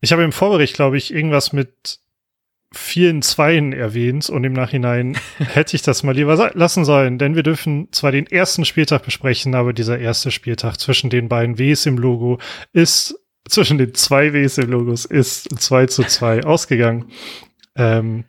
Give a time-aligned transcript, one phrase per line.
[0.00, 2.00] ich habe im Vorbericht, glaube ich, irgendwas mit
[2.72, 7.42] vielen Zweien erwähnt und im Nachhinein hätte ich das mal lieber lassen sollen, denn wir
[7.42, 11.96] dürfen zwar den ersten Spieltag besprechen, aber dieser erste Spieltag zwischen den beiden Ws im
[11.96, 12.38] Logo
[12.72, 17.10] ist, zwischen den zwei Ws im Logos ist 2 zu 2 ausgegangen.
[17.76, 18.24] Ähm,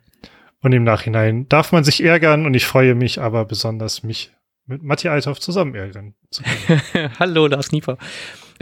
[0.62, 4.32] und im Nachhinein darf man sich ärgern und ich freue mich aber besonders, mich
[4.66, 7.10] mit Matti Althoff zusammen ärgern zu können.
[7.18, 7.98] Hallo, Lars Nieper.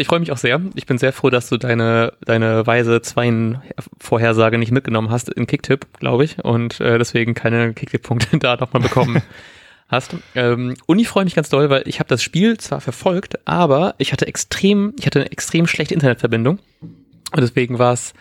[0.00, 0.60] Ich freue mich auch sehr.
[0.76, 5.88] Ich bin sehr froh, dass du deine, deine weise Zweien-Vorhersage nicht mitgenommen hast in Kicktipp,
[5.98, 9.20] glaube ich, und äh, deswegen keine Kicktipp-Punkte da nochmal bekommen
[9.88, 10.14] hast.
[10.36, 13.96] Ähm, und ich freue mich ganz doll, weil ich habe das Spiel zwar verfolgt, aber
[13.98, 16.60] ich hatte extrem, ich hatte eine extrem schlechte Internetverbindung.
[16.80, 18.14] Und deswegen war es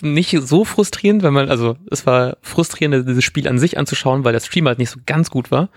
[0.00, 4.32] nicht so frustrierend, wenn man, also es war frustrierend, dieses Spiel an sich anzuschauen, weil
[4.32, 5.68] der Stream halt nicht so ganz gut war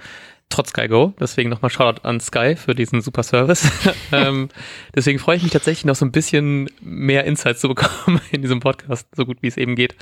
[0.51, 1.13] trotz Sky Go.
[1.19, 3.69] Deswegen nochmal Shoutout an Sky für diesen super Service.
[4.11, 4.49] ähm,
[4.95, 8.59] deswegen freue ich mich tatsächlich noch so ein bisschen mehr Insights zu bekommen in diesem
[8.59, 9.95] Podcast, so gut wie es eben geht.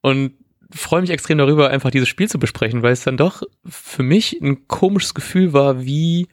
[0.00, 0.32] Und
[0.74, 4.40] freue mich extrem darüber, einfach dieses Spiel zu besprechen, weil es dann doch für mich
[4.40, 6.28] ein komisches Gefühl war, wie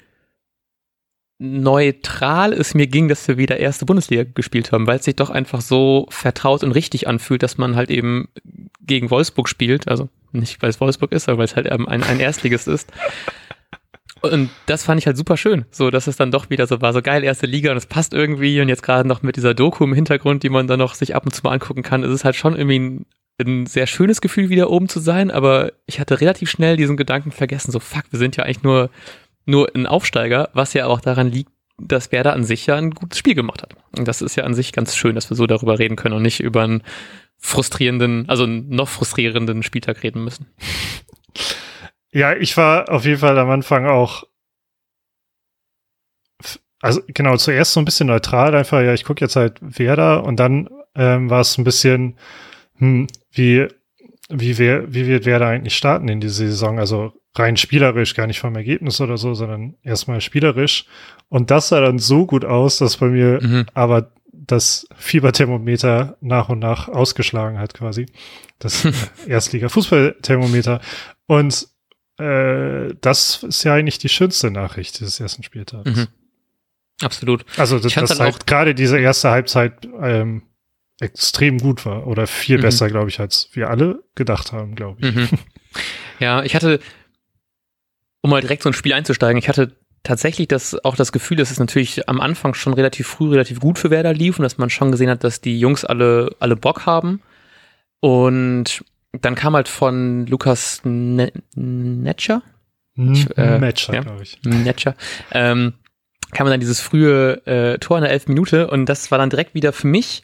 [1.40, 5.30] neutral es mir ging, dass wir wieder erste Bundesliga gespielt haben, weil es sich doch
[5.30, 8.30] einfach so vertraut und richtig anfühlt, dass man halt eben
[8.82, 12.20] gegen Wolfsburg spielt, also nicht, weil es Wolfsburg ist, aber weil es halt ein, ein
[12.20, 12.92] Erstligist ist.
[14.22, 16.94] Und das fand ich halt super schön, so dass es dann doch wieder so war,
[16.94, 19.84] so geil, erste Liga und es passt irgendwie und jetzt gerade noch mit dieser Doku
[19.84, 22.24] im Hintergrund, die man dann noch sich ab und zu mal angucken kann, ist es
[22.24, 23.06] halt schon irgendwie ein,
[23.42, 27.32] ein sehr schönes Gefühl, wieder oben zu sein, aber ich hatte relativ schnell diesen Gedanken
[27.32, 28.90] vergessen, so fuck, wir sind ja eigentlich nur,
[29.46, 33.20] nur ein Aufsteiger, was ja auch daran liegt, dass Werder an sich ja ein gutes
[33.20, 33.76] Spiel gemacht hat.
[33.98, 36.22] Und das ist ja an sich ganz schön, dass wir so darüber reden können und
[36.22, 36.82] nicht über ein
[37.44, 40.48] frustrierenden, also noch frustrierenden Spieltag reden müssen.
[42.12, 44.24] Ja, ich war auf jeden Fall am Anfang auch,
[46.80, 50.40] also genau, zuerst so ein bisschen neutral, einfach, ja, ich gucke jetzt halt Werder und
[50.40, 52.18] dann ähm, war es ein bisschen,
[52.78, 53.68] hm, wie,
[54.30, 56.80] wie, wer, wie wird Werder eigentlich starten in diese Saison?
[56.80, 60.86] Also rein spielerisch, gar nicht vom Ergebnis oder so, sondern erstmal spielerisch.
[61.28, 63.66] Und das sah dann so gut aus, dass bei mir mhm.
[63.74, 64.12] aber
[64.46, 68.08] das Fieberthermometer nach und nach ausgeschlagen hat, quasi.
[68.60, 68.88] Das
[69.28, 70.82] Erstliga-Fußballthermometer.
[71.28, 71.68] Und
[72.20, 75.90] äh, das ist ja eigentlich die schönste Nachricht dieses ersten Spieltags.
[75.90, 76.08] Mhm.
[77.02, 77.46] Absolut.
[77.58, 80.44] Also, das, dass halt gerade diese erste Halbzeit ähm,
[81.00, 82.62] extrem gut war oder viel mhm.
[82.62, 85.16] besser, glaube ich, als wir alle gedacht haben, glaube ich.
[85.16, 85.30] Mhm.
[86.20, 86.80] Ja, ich hatte,
[88.22, 91.52] um mal direkt so ein Spiel einzusteigen, ich hatte tatsächlich das, auch das Gefühl, dass
[91.52, 94.70] es natürlich am Anfang schon relativ früh relativ gut für Werder lief und dass man
[94.70, 97.22] schon gesehen hat, dass die Jungs alle, alle Bock haben.
[98.02, 102.42] Und dann kam halt von Lukas ne Netscher.
[102.98, 104.40] Äh, Netscher, ja, glaube ich.
[104.44, 104.96] Netscher.
[105.32, 105.74] Ähm,
[106.34, 109.56] kam dann dieses frühe äh, Tor in der elf Minute und das war dann direkt
[109.56, 110.24] wieder für mich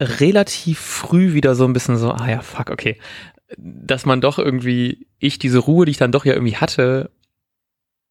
[0.00, 2.98] relativ früh wieder so ein bisschen so, ah ja, fuck, okay.
[3.56, 7.10] Dass man doch irgendwie, ich diese Ruhe, die ich dann doch ja irgendwie hatte,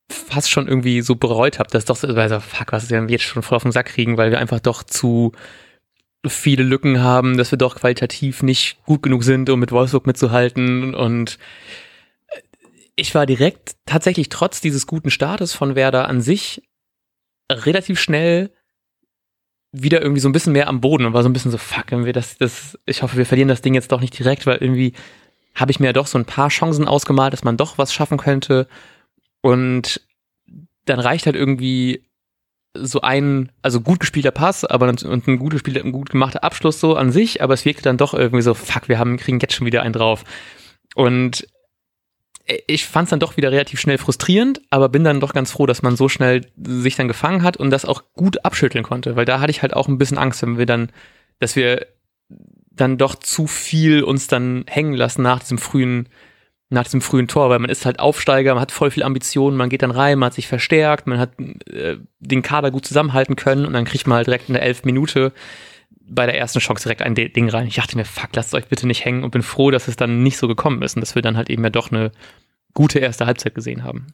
[0.09, 3.43] fast schon irgendwie so bereut habe, dass doch so, also, fuck, was wir jetzt schon
[3.43, 5.31] voll auf den Sack kriegen, weil wir einfach doch zu
[6.27, 10.93] viele Lücken haben, dass wir doch qualitativ nicht gut genug sind, um mit Wolfsburg mitzuhalten.
[10.93, 11.37] Und
[12.95, 16.61] ich war direkt tatsächlich trotz dieses guten Startes von Werder an sich
[17.51, 18.51] relativ schnell
[19.71, 21.85] wieder irgendwie so ein bisschen mehr am Boden und war so ein bisschen so, fuck,
[21.91, 24.57] wenn wir das, das, ich hoffe, wir verlieren das Ding jetzt doch nicht direkt, weil
[24.57, 24.93] irgendwie
[25.55, 28.17] habe ich mir ja doch so ein paar Chancen ausgemalt, dass man doch was schaffen
[28.17, 28.67] könnte
[29.41, 30.01] und
[30.85, 32.03] dann reicht halt irgendwie
[32.75, 36.79] so ein, also gut gespielter Pass, aber und ein gut gespielter, ein gut gemachter Abschluss
[36.79, 39.53] so an sich, aber es wirkte dann doch irgendwie so, fuck, wir haben, kriegen jetzt
[39.53, 40.23] schon wieder einen drauf.
[40.95, 41.47] Und
[42.67, 45.65] ich fand es dann doch wieder relativ schnell frustrierend, aber bin dann doch ganz froh,
[45.65, 49.25] dass man so schnell sich dann gefangen hat und das auch gut abschütteln konnte, weil
[49.25, 50.91] da hatte ich halt auch ein bisschen Angst, wenn wir dann,
[51.39, 51.85] dass wir
[52.71, 56.09] dann doch zu viel uns dann hängen lassen nach diesem frühen
[56.69, 59.69] nach diesem frühen Tor, weil man ist halt Aufsteiger, man hat voll viel Ambitionen, man
[59.69, 63.65] geht dann rein, man hat sich verstärkt, man hat äh, den Kader gut zusammenhalten können
[63.65, 65.33] und dann kriegt man halt direkt in der elf Minute
[66.09, 67.67] bei der ersten Chance direkt ein Ding rein.
[67.67, 70.23] Ich dachte mir, fuck, lasst euch bitte nicht hängen und bin froh, dass es dann
[70.23, 72.11] nicht so gekommen ist und dass wir dann halt eben ja doch eine
[72.73, 74.07] gute erste Halbzeit gesehen haben.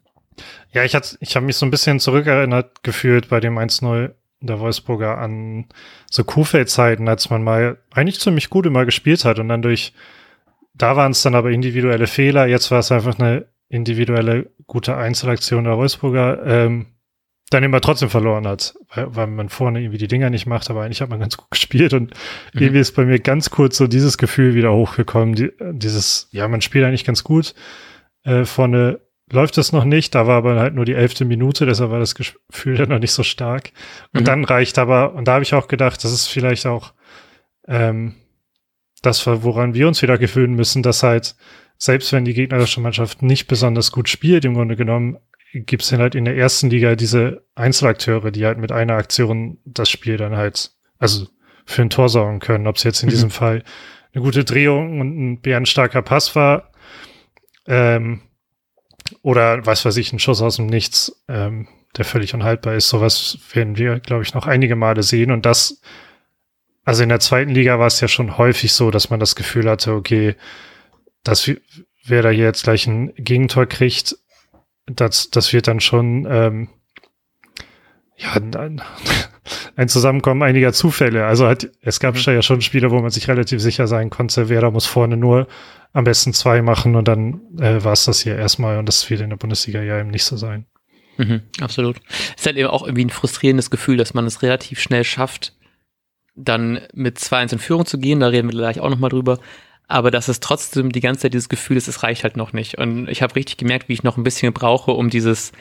[0.72, 4.12] Ja, ich, hatte, ich habe mich so ein bisschen zurückerinnert gefühlt bei dem 1-0
[4.42, 5.66] der Wolfsburger an
[6.12, 9.94] so Kuhfeld-Zeiten, als man mal eigentlich ziemlich gut immer gespielt hat und dann durch
[10.77, 12.48] da waren es dann aber individuelle Fehler.
[12.48, 16.88] Jetzt war es einfach eine individuelle gute Einzelaktion der Wolfsburger, ähm,
[17.51, 20.83] dann immer trotzdem verloren hat, weil, weil, man vorne irgendwie die Dinger nicht macht, aber
[20.83, 22.12] eigentlich hat man ganz gut gespielt und
[22.54, 22.62] mhm.
[22.62, 26.62] irgendwie ist bei mir ganz kurz so dieses Gefühl wieder hochgekommen, die, dieses, ja, man
[26.62, 27.54] spielt eigentlich ganz gut
[28.25, 29.00] äh, vorne
[29.31, 30.13] läuft es noch nicht.
[30.13, 33.13] Da war aber halt nur die elfte Minute, deshalb war das Gefühl dann noch nicht
[33.13, 33.72] so stark.
[34.13, 34.25] Und mhm.
[34.25, 36.94] dann reicht aber, und da habe ich auch gedacht, das ist vielleicht auch
[37.68, 38.16] ähm,
[39.06, 41.36] das, woran wir uns wieder gewöhnen müssen, dass halt,
[41.78, 45.18] selbst wenn die gegnerische Mannschaft nicht besonders gut spielt, im Grunde genommen,
[45.54, 49.57] gibt es dann halt in der ersten Liga diese Einzelakteure, die halt mit einer Aktion
[49.66, 51.28] das Spiel dann halt, also
[51.66, 52.68] für ein Tor sorgen können.
[52.68, 53.12] Ob es jetzt in mhm.
[53.12, 53.63] diesem Fall
[54.13, 56.72] eine gute Drehung und ein bärenstarker Pass war,
[57.68, 58.22] ähm,
[59.22, 61.68] oder was weiß ich, ein Schuss aus dem Nichts, ähm,
[61.98, 62.90] der völlig unhaltbar ist.
[62.90, 65.31] Sowas werden wir, glaube ich, noch einige Male sehen.
[65.31, 65.81] Und das,
[66.86, 69.70] also in der zweiten Liga war es ja schon häufig so, dass man das Gefühl
[69.70, 70.36] hatte, okay,
[71.24, 71.52] dass
[72.06, 74.16] wer da jetzt gleich ein Gegentor kriegt,
[74.86, 76.70] das, das wird dann schon ähm,
[78.18, 78.82] ja, ein,
[79.76, 81.26] ein Zusammenkommen einiger Zufälle.
[81.26, 82.22] Also hat, es gab mhm.
[82.22, 85.48] ja schon Spiele, wo man sich relativ sicher sein konnte, wer da muss vorne nur
[85.92, 89.22] am besten zwei machen und dann äh, war es das hier erstmal und das wird
[89.22, 90.66] in der Bundesliga ja eben nicht so sein.
[91.18, 92.02] Mhm, absolut.
[92.10, 95.55] Es ist halt eben auch irgendwie ein frustrierendes Gefühl, dass man es relativ schnell schafft,
[96.36, 99.40] dann mit 2-1 in Führung zu gehen, da reden wir gleich auch nochmal drüber,
[99.88, 102.78] aber dass es trotzdem die ganze Zeit dieses Gefühl ist, es reicht halt noch nicht.
[102.78, 105.52] Und ich habe richtig gemerkt, wie ich noch ein bisschen brauche, um dieses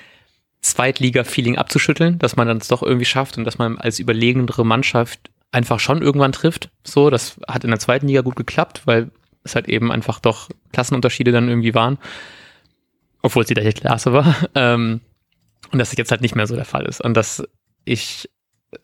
[0.62, 5.30] Zweitliga-Feeling abzuschütteln, dass man dann es doch irgendwie schafft und dass man als überlegendere Mannschaft
[5.52, 6.70] einfach schon irgendwann trifft.
[6.84, 9.10] So, das hat in der zweiten Liga gut geklappt, weil
[9.44, 11.98] es halt eben einfach doch Klassenunterschiede dann irgendwie waren.
[13.20, 14.36] Obwohl es die gleiche Klasse war.
[14.54, 15.00] Ähm,
[15.70, 17.00] und dass es jetzt halt nicht mehr so der Fall ist.
[17.00, 17.42] Und dass
[17.84, 18.28] ich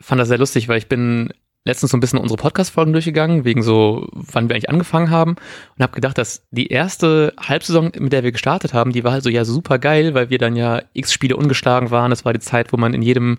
[0.00, 1.32] fand das sehr lustig, weil ich bin
[1.64, 5.36] letztens so ein bisschen unsere Podcast-Folgen durchgegangen, wegen so, wann wir eigentlich angefangen haben
[5.76, 9.22] und habe gedacht, dass die erste Halbsaison, mit der wir gestartet haben, die war halt
[9.22, 12.10] so ja super geil, weil wir dann ja x Spiele ungeschlagen waren.
[12.10, 13.38] Das war die Zeit, wo man in jedem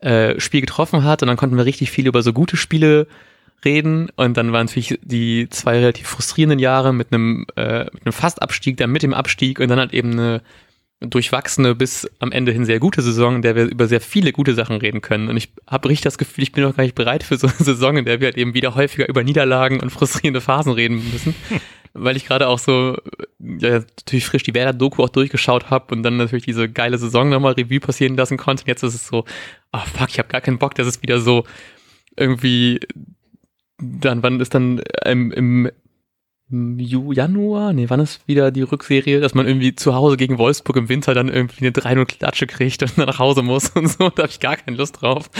[0.00, 3.06] äh, Spiel getroffen hat und dann konnten wir richtig viel über so gute Spiele
[3.64, 8.12] reden und dann waren natürlich die zwei relativ frustrierenden Jahre mit einem, äh, mit einem
[8.12, 10.42] Fastabstieg, dann mit dem Abstieg und dann halt eben eine
[11.00, 14.54] durchwachsene bis am Ende hin sehr gute Saison, in der wir über sehr viele gute
[14.54, 15.28] Sachen reden können.
[15.28, 17.56] Und ich habe richtig das Gefühl, ich bin noch gar nicht bereit für so eine
[17.58, 21.34] Saison, in der wir halt eben wieder häufiger über Niederlagen und frustrierende Phasen reden müssen.
[21.48, 21.60] Hm.
[21.94, 22.96] Weil ich gerade auch so,
[23.38, 27.54] ja, natürlich frisch die Werder-Doku auch durchgeschaut habe und dann natürlich diese geile Saison nochmal
[27.54, 28.64] Revue passieren lassen konnte.
[28.64, 29.24] Und jetzt ist es so,
[29.72, 31.44] ah oh fuck, ich habe gar keinen Bock, dass es wieder so
[32.16, 32.80] irgendwie
[33.80, 35.70] dann, wann ist dann ähm, im
[36.50, 40.88] Januar, nee, wann ist wieder die Rückserie, dass man irgendwie zu Hause gegen Wolfsburg im
[40.88, 44.30] Winter dann irgendwie eine 3-0-Klatsche kriegt und dann nach Hause muss und so, da habe
[44.30, 45.30] ich gar keine Lust drauf.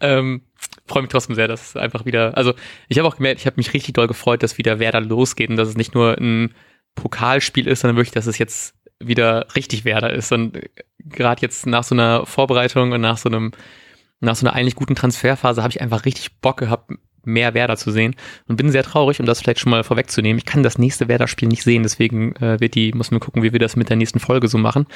[0.00, 0.42] Ähm,
[0.86, 2.52] Freue mich trotzdem sehr, dass es einfach wieder, also
[2.88, 5.56] ich habe auch gemerkt, ich habe mich richtig doll gefreut, dass wieder Werder losgeht und
[5.56, 6.54] dass es nicht nur ein
[6.94, 10.32] Pokalspiel ist, sondern wirklich, dass es jetzt wieder richtig Werder ist.
[10.32, 10.58] Und
[10.98, 13.52] gerade jetzt nach so einer Vorbereitung und nach so einem
[14.20, 16.90] nach so einer eigentlich guten Transferphase habe ich einfach richtig Bock gehabt,
[17.28, 18.16] mehr Werder zu sehen
[18.46, 20.38] und bin sehr traurig, um das vielleicht schon mal vorwegzunehmen.
[20.38, 23.52] Ich kann das nächste Werder-Spiel nicht sehen, deswegen äh, wird die, muss man gucken, wie
[23.52, 24.86] wir das mit der nächsten Folge so machen.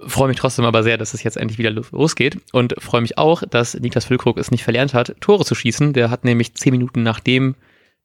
[0.00, 3.42] Freue mich trotzdem aber sehr, dass es jetzt endlich wieder losgeht und freue mich auch,
[3.48, 5.92] dass Niklas Füllkrug es nicht verlernt hat, Tore zu schießen.
[5.92, 7.54] Der hat nämlich zehn Minuten nachdem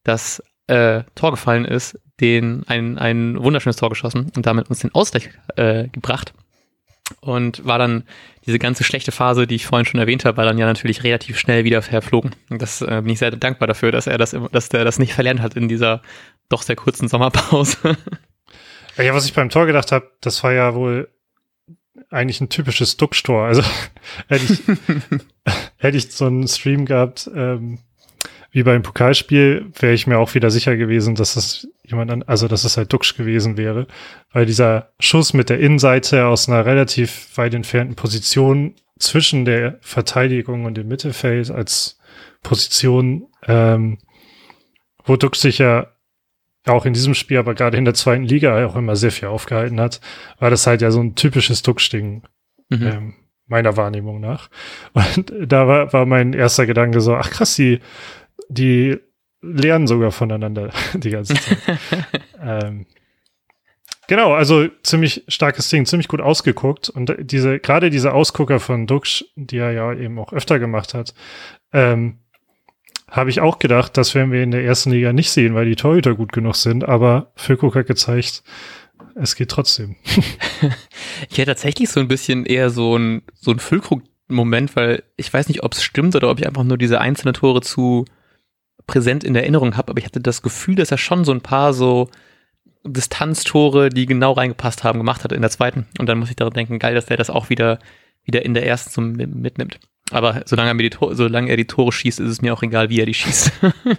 [0.03, 4.93] das äh, Tor gefallen ist, den ein, ein wunderschönes Tor geschossen und damit uns den
[4.93, 6.33] Ausgleich äh, gebracht
[7.21, 8.03] und war dann
[8.45, 11.37] diese ganze schlechte Phase, die ich vorhin schon erwähnt habe, war dann ja natürlich relativ
[11.37, 12.31] schnell wieder verflogen.
[12.49, 15.13] Und das äh, bin ich sehr dankbar dafür, dass er das, dass der das nicht
[15.13, 16.01] verlernt hat in dieser
[16.49, 17.97] doch sehr kurzen Sommerpause.
[18.97, 21.07] Ja, was ich beim Tor gedacht habe, das war ja wohl
[22.09, 23.45] eigentlich ein typisches Ducktor.
[23.45, 23.63] Also
[24.27, 24.61] hätte ich,
[25.77, 27.79] hätte ich so einen Stream gehabt, ähm,
[28.51, 32.47] wie beim Pokalspiel, wäre ich mir auch wieder sicher gewesen, dass das jemand an, also
[32.47, 33.87] dass es halt Duxch gewesen wäre,
[34.31, 40.65] weil dieser Schuss mit der Innenseite aus einer relativ weit entfernten Position zwischen der Verteidigung
[40.65, 41.99] und dem Mittelfeld als
[42.41, 43.99] Position, ähm,
[45.05, 45.87] wo Duxch sich ja
[46.65, 49.79] auch in diesem Spiel, aber gerade in der zweiten Liga auch immer sehr viel aufgehalten
[49.79, 50.01] hat,
[50.39, 52.23] war das halt ja so ein typisches Duxch-Ding.
[52.69, 52.87] Mhm.
[52.87, 53.13] Ähm,
[53.49, 54.49] meiner Wahrnehmung nach.
[54.93, 57.79] Und da war, war mein erster Gedanke so, ach krass, die
[58.49, 58.99] die
[59.41, 61.57] lernen sogar voneinander die ganze Zeit.
[62.43, 62.85] ähm,
[64.07, 66.89] genau, also ziemlich starkes Ding, ziemlich gut ausgeguckt.
[66.89, 71.13] Und diese, gerade diese Ausgucker von Dux, die er ja eben auch öfter gemacht hat,
[71.71, 72.17] ähm,
[73.09, 75.75] habe ich auch gedacht, das werden wir in der ersten Liga nicht sehen, weil die
[75.75, 76.87] Torhüter gut genug sind.
[76.87, 78.43] Aber Füllkrug hat gezeigt,
[79.15, 79.95] es geht trotzdem.
[81.29, 85.47] ich hätte tatsächlich so ein bisschen eher so ein, so ein Füllkrug-Moment, weil ich weiß
[85.47, 88.05] nicht, ob es stimmt oder ob ich einfach nur diese einzelnen Tore zu
[88.89, 91.73] präsent in Erinnerung habe, aber ich hatte das Gefühl, dass er schon so ein paar
[91.73, 92.09] so
[92.83, 95.85] Distanztore, die genau reingepasst haben, gemacht hat in der zweiten.
[95.99, 97.77] Und dann muss ich daran denken, geil, dass der das auch wieder,
[98.23, 99.79] wieder in der ersten so mitnimmt.
[100.11, 102.63] Aber solange er, mir die Tore, solange er die Tore schießt, ist es mir auch
[102.63, 103.51] egal, wie er die schießt.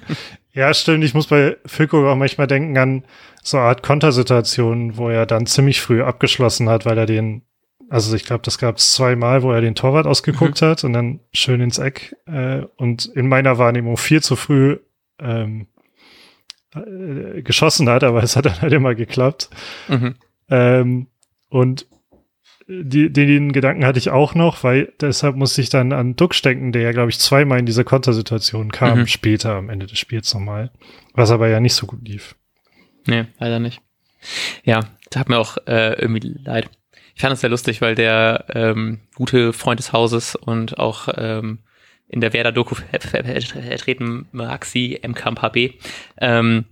[0.54, 1.04] ja, stimmt.
[1.04, 3.04] Ich muss bei Füllkrug auch manchmal denken an
[3.44, 7.42] so eine Art Kontersituationen, wo er dann ziemlich früh abgeschlossen hat, weil er den,
[7.90, 10.66] also ich glaube, das gab es zweimal, wo er den Torwart ausgeguckt mhm.
[10.66, 14.78] hat und dann schön ins Eck äh, und in meiner Wahrnehmung viel zu früh
[15.18, 15.66] ähm,
[16.72, 19.50] äh, geschossen hat, aber es hat dann halt immer geklappt.
[19.88, 20.14] Mhm.
[20.48, 21.08] Ähm,
[21.48, 21.86] und
[22.68, 26.70] die, den Gedanken hatte ich auch noch, weil deshalb musste ich dann an Duck denken,
[26.70, 29.06] der ja, glaube ich, zweimal in diese Kontersituation kam, mhm.
[29.08, 30.70] später am Ende des Spiels nochmal.
[31.14, 32.36] Was aber ja nicht so gut lief.
[33.08, 33.80] Nee, leider nicht.
[34.62, 36.70] Ja, tat mir auch äh, irgendwie leid.
[37.20, 41.58] Ich fand es sehr lustig, weil der ähm, gute Freund des Hauses und auch ähm,
[42.08, 45.74] in der Werder-Doku vertreten Maxi MKMHB,
[46.16, 46.64] ähm,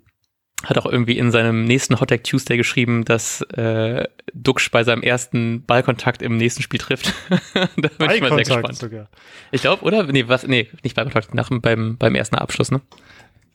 [0.64, 5.02] hat auch irgendwie in seinem nächsten Hot Tag Tuesday geschrieben, dass äh, Duxch bei seinem
[5.02, 7.12] ersten Ballkontakt im nächsten Spiel trifft.
[7.52, 8.76] da bin ich mal sehr gespannt.
[8.76, 9.11] Sogar.
[9.52, 10.05] Ich glaube, oder?
[10.05, 10.47] Nee, was?
[10.47, 12.81] Nee, nicht Ballkontakt, nach, beim, beim ersten Abschluss, ne?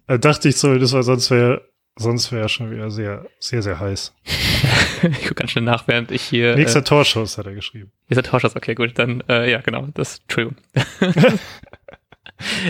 [0.05, 3.79] Da dachte ich so, das war sonst wäre sonst wäre schon wieder sehr, sehr, sehr
[3.79, 4.13] heiß.
[5.03, 6.55] ich gucke ganz schnell nach, während ich hier.
[6.55, 7.91] Nächster äh, Torschuss hat er geschrieben.
[8.09, 10.57] Nächster Torschuss, okay, gut, dann, äh, ja, genau, das, Entschuldigung.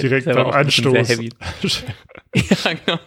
[0.02, 1.08] Direkt beim Anstoß.
[1.08, 1.32] Sehr heavy.
[2.36, 3.00] ja, genau.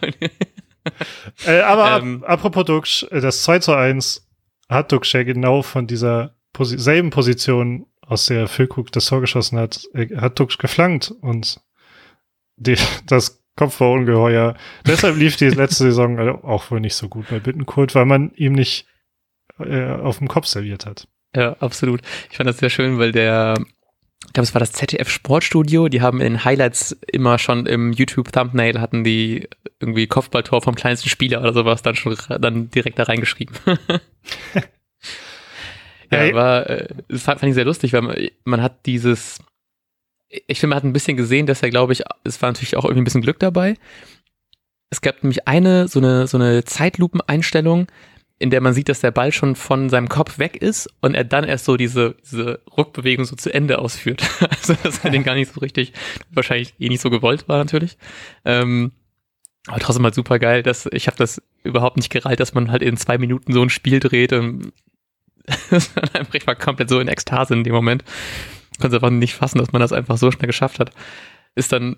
[1.45, 4.27] äh, aber ähm, apropos Dux, äh, das 2 zu 1
[4.69, 9.59] hat Dux ja genau von dieser Posi selben Position, aus der Füllkrug das Tor geschossen
[9.59, 11.59] hat, äh, hat Dux geflankt und
[12.55, 14.55] die, das Kopfballungeheuer.
[14.85, 18.53] Deshalb lief die letzte Saison auch wohl nicht so gut bei Bittenkurt, weil man ihm
[18.53, 18.85] nicht
[19.59, 21.07] äh, auf dem Kopf serviert hat.
[21.35, 22.01] Ja, absolut.
[22.29, 23.55] Ich fand das sehr schön, weil der
[24.25, 27.93] ich glaube, es war das ZDF Sportstudio, die haben in den Highlights immer schon im
[27.93, 29.47] YouTube-Thumbnail hatten die
[29.79, 33.55] irgendwie Kopfballtor vom kleinsten Spieler oder sowas dann schon dann direkt da reingeschrieben.
[36.11, 39.39] ja, war, äh, das fand, fand ich sehr lustig, weil man, man hat dieses,
[40.29, 42.83] ich finde, man hat ein bisschen gesehen, dass er, glaube ich, es war natürlich auch
[42.83, 43.75] irgendwie ein bisschen Glück dabei.
[44.89, 47.87] Es gab nämlich eine, so eine, so eine Zeitlupeneinstellung,
[48.39, 51.23] in der man sieht, dass der Ball schon von seinem Kopf weg ist und er
[51.23, 54.23] dann erst so diese, diese Ruckbewegung so zu Ende ausführt.
[54.49, 55.93] also, dass er den gar nicht so richtig,
[56.29, 57.97] wahrscheinlich eh nicht so gewollt war natürlich.
[58.45, 58.91] Ähm,
[59.67, 62.81] aber trotzdem mal super geil, dass ich habe das überhaupt nicht gereilt, dass man halt
[62.81, 64.71] in zwei Minuten so ein Spiel dreht und
[66.33, 68.03] ich war komplett so in Ekstase in dem Moment.
[68.79, 70.91] Konnte einfach nicht fassen, dass man das einfach so schnell geschafft hat.
[71.55, 71.95] Ist dann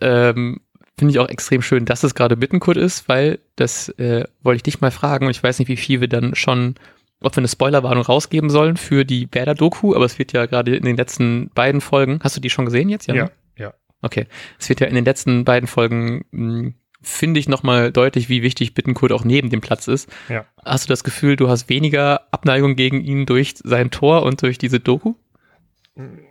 [0.00, 0.60] ähm,
[1.00, 4.62] finde ich auch extrem schön, dass es gerade Bittenkurt ist, weil das äh, wollte ich
[4.62, 6.74] dich mal fragen und ich weiß nicht, wie viel wir dann schon,
[7.20, 10.84] ob wir eine Spoilerwarnung rausgeben sollen für die Werder-Doku, aber es wird ja gerade in
[10.84, 13.08] den letzten beiden Folgen, hast du die schon gesehen jetzt?
[13.08, 13.30] Ja, ja.
[13.56, 13.74] ja.
[14.02, 14.26] Okay,
[14.58, 18.74] es wird ja in den letzten beiden Folgen hm, finde ich nochmal deutlich, wie wichtig
[18.74, 20.10] Bittenkurt auch neben dem Platz ist.
[20.28, 20.44] Ja.
[20.62, 24.58] Hast du das Gefühl, du hast weniger Abneigung gegen ihn durch sein Tor und durch
[24.58, 25.14] diese Doku?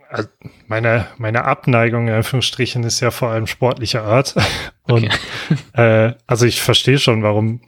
[0.08, 0.28] Also
[0.66, 4.34] meine, meine Abneigung in Anführungsstrichen ist ja vor allem sportlicher Art.
[4.82, 5.08] Und
[5.74, 6.08] okay.
[6.08, 7.60] äh, also ich verstehe schon, warum,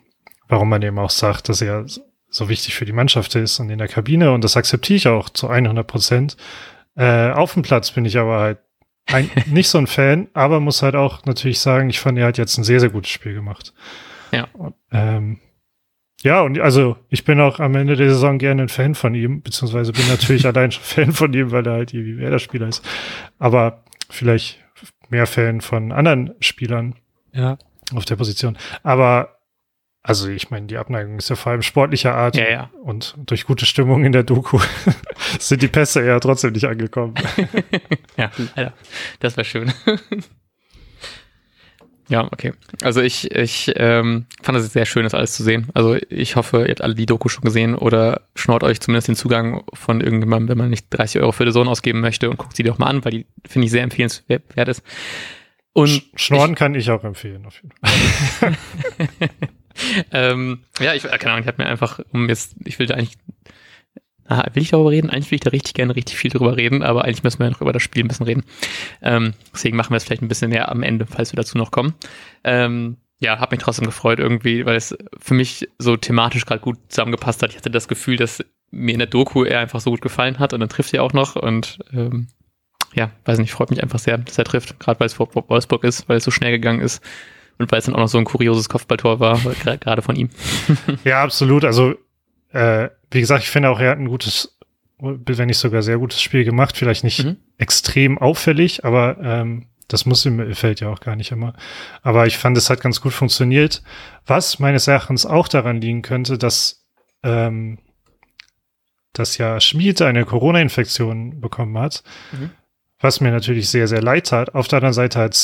[0.49, 1.87] warum man eben auch sagt, dass er
[2.29, 4.33] so wichtig für die Mannschaft ist und in der Kabine.
[4.33, 6.37] Und das akzeptiere ich auch zu 100 Prozent.
[6.97, 8.59] Äh, auf dem Platz bin ich aber halt
[9.07, 12.39] ein, nicht so ein Fan, aber muss halt auch natürlich sagen, ich fand, er hat
[12.39, 13.73] jetzt ein sehr, sehr gutes Spiel gemacht.
[14.33, 14.49] Ja.
[14.55, 15.41] Und, ähm,
[16.23, 19.43] ja, und also ich bin auch am Ende der Saison gerne ein Fan von ihm,
[19.43, 22.85] beziehungsweise bin natürlich allein schon Fan von ihm, weil er halt irgendwie Werder-Spieler ist.
[23.39, 24.61] Aber vielleicht
[25.09, 26.95] mehr Fan von anderen Spielern
[27.33, 27.59] ja.
[27.95, 28.57] auf der Position.
[28.83, 29.39] Aber
[30.05, 32.71] also ich meine, die Abneigung ist ja vor allem sportlicher Art ja, ja.
[32.83, 34.59] und durch gute Stimmung in der Doku
[35.39, 37.15] sind die Pässe ja trotzdem nicht angekommen.
[38.17, 38.73] ja, leider.
[39.21, 39.73] Das wäre schön.
[42.13, 42.53] Ja, okay.
[42.83, 45.69] Also ich, ich ähm, fand es sehr schön, das alles zu sehen.
[45.73, 49.17] Also ich hoffe, ihr habt alle die Doku schon gesehen oder schnaut euch zumindest den
[49.17, 52.55] Zugang von irgendjemandem, wenn man nicht 30 Euro für die Sohn ausgeben möchte und guckt
[52.55, 54.83] sie doch mal an, weil die finde ich sehr empfehlenswert ist.
[55.73, 58.59] Und Schnorren ich, kann ich auch empfehlen, auf jeden Fall.
[60.13, 63.17] ähm, ja, ich, keine Ahnung, ich habe mir einfach, um jetzt, ich will da eigentlich
[64.27, 65.11] Ah, will ich darüber reden?
[65.11, 67.61] Eigentlich will ich da richtig gerne richtig viel drüber reden, aber eigentlich müssen wir noch
[67.61, 68.45] über das Spiel ein bisschen reden.
[69.03, 71.71] Ähm, deswegen machen wir es vielleicht ein bisschen mehr am Ende, falls wir dazu noch
[71.71, 71.95] kommen.
[72.45, 76.79] Ähm, ja, habe mich trotzdem gefreut irgendwie, weil es für mich so thematisch gerade gut
[76.89, 77.51] zusammengepasst hat.
[77.51, 80.53] Ich hatte das Gefühl, dass mir in der Doku er einfach so gut gefallen hat
[80.53, 82.29] und dann trifft er auch noch und ähm,
[82.95, 85.85] ja, weiß nicht, freut mich einfach sehr, dass er trifft, gerade weil es vor Wolfsburg
[85.85, 87.03] ist, weil es so schnell gegangen ist
[87.59, 90.31] und weil es dann auch noch so ein kurioses Kopfballtor war, gerade von ihm.
[91.05, 91.65] ja, absolut.
[91.65, 91.95] Also
[92.53, 94.59] äh, wie gesagt, ich finde auch, er hat ein gutes,
[94.99, 96.77] wenn nicht sogar sehr gutes Spiel gemacht.
[96.77, 97.37] Vielleicht nicht mhm.
[97.59, 101.55] extrem auffällig, aber ähm, das muss im Mittelfeld ja auch gar nicht immer.
[102.03, 103.83] Aber ich fand, es hat ganz gut funktioniert.
[104.27, 106.87] Was meines Erachtens auch daran liegen könnte, dass,
[107.23, 107.79] ähm,
[109.13, 112.03] dass ja Schmied eine Corona-Infektion bekommen hat.
[112.33, 112.51] Mhm.
[112.99, 114.55] was mir natürlich sehr, sehr leid tat.
[114.55, 115.35] Auf der anderen Seite hat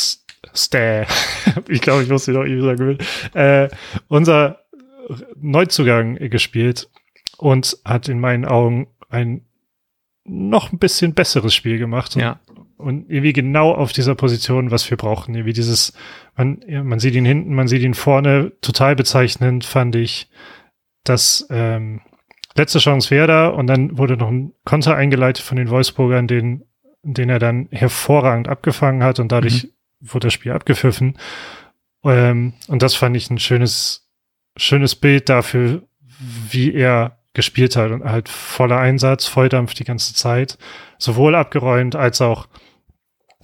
[0.54, 1.06] Stah,
[1.68, 2.98] ich glaube, ich muss sie noch irgendwie sagen,
[3.34, 3.68] äh,
[4.06, 4.60] unser
[5.36, 6.88] Neuzugang gespielt
[7.38, 9.42] und hat in meinen Augen ein
[10.24, 12.14] noch ein bisschen besseres Spiel gemacht.
[12.16, 12.40] Und, ja.
[12.76, 15.34] und irgendwie genau auf dieser Position, was wir brauchen.
[15.34, 15.94] Irgendwie dieses,
[16.36, 20.28] man, man sieht ihn hinten, man sieht ihn vorne, total bezeichnend fand ich,
[21.04, 22.02] dass ähm,
[22.56, 26.64] letzte Chance wäre da und dann wurde noch ein Konter eingeleitet von den Wolfsburgern, den,
[27.02, 29.68] den er dann hervorragend abgefangen hat und dadurch mhm.
[30.12, 31.16] wurde das Spiel abgepfiffen.
[32.04, 34.10] Ähm, und das fand ich ein schönes,
[34.56, 35.82] schönes Bild dafür,
[36.50, 40.58] wie er gespielt hat und halt voller Einsatz, Volldampf die ganze Zeit,
[40.98, 42.48] sowohl abgeräumt als auch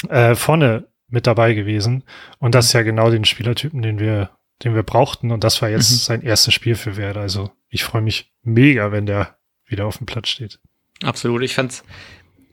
[0.08, 2.02] äh, vorne mit dabei gewesen.
[2.40, 4.30] Und das ist ja genau den Spielertypen, den wir,
[4.64, 5.30] den wir brauchten.
[5.30, 5.96] Und das war jetzt mhm.
[5.96, 7.20] sein erstes Spiel für Werder.
[7.20, 10.58] Also ich freue mich mega, wenn der wieder auf dem Platz steht.
[11.04, 11.42] Absolut.
[11.42, 11.84] Ich fand's,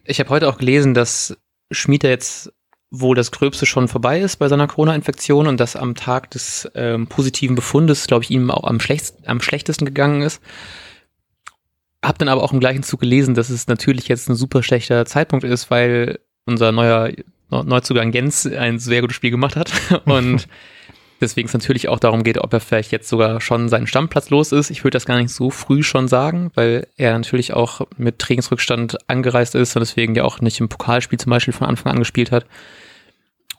[0.05, 1.35] ich habe heute auch gelesen, dass
[1.71, 2.53] Schmieder jetzt
[2.91, 7.07] wo das Gröbste schon vorbei ist bei seiner Corona-Infektion und das am Tag des ähm,
[7.07, 10.41] positiven Befundes, glaube ich, ihm auch am, schlecht, am schlechtesten gegangen ist.
[12.03, 15.05] Hab dann aber auch im gleichen Zug gelesen, dass es natürlich jetzt ein super schlechter
[15.05, 17.11] Zeitpunkt ist, weil unser neuer
[17.49, 19.71] Neuzugang Jens ein sehr gutes Spiel gemacht hat
[20.05, 20.47] und
[21.19, 24.51] deswegen es natürlich auch darum geht, ob er vielleicht jetzt sogar schon seinen Stammplatz los
[24.51, 24.71] ist.
[24.71, 28.97] Ich würde das gar nicht so früh schon sagen, weil er natürlich auch mit Trainingsrückstand
[29.07, 32.31] angereist ist und deswegen ja auch nicht im Pokalspiel zum Beispiel von Anfang an gespielt
[32.31, 32.45] hat.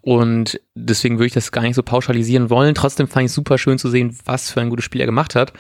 [0.00, 2.75] Und deswegen würde ich das gar nicht so pauschalisieren wollen.
[2.75, 5.52] Trotzdem fand ich super schön zu sehen, was für ein gutes Spiel er gemacht hat.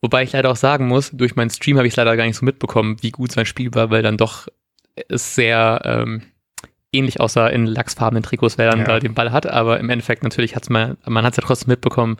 [0.00, 2.36] Wobei ich leider auch sagen muss, durch meinen Stream habe ich es leider gar nicht
[2.36, 4.46] so mitbekommen, wie gut sein Spiel war, weil dann doch
[5.08, 6.22] es sehr ähm,
[6.92, 8.84] ähnlich aussah in lachsfarbenen Trikots, wer dann ja.
[8.84, 9.46] da den Ball hat.
[9.46, 12.16] Aber im Endeffekt natürlich hat es man, man hat es ja trotzdem mitbekommen,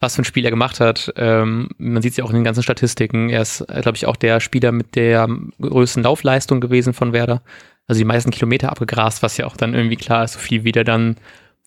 [0.00, 1.12] was für ein Spiel er gemacht hat.
[1.16, 3.28] Ähm, man sieht es ja auch in den ganzen Statistiken.
[3.28, 5.28] Er ist, äh, glaube ich, auch der Spieler mit der
[5.60, 7.42] größten Laufleistung gewesen von Werder.
[7.86, 10.72] Also die meisten Kilometer abgegrast, was ja auch dann irgendwie klar ist, so viel wie
[10.72, 11.16] der dann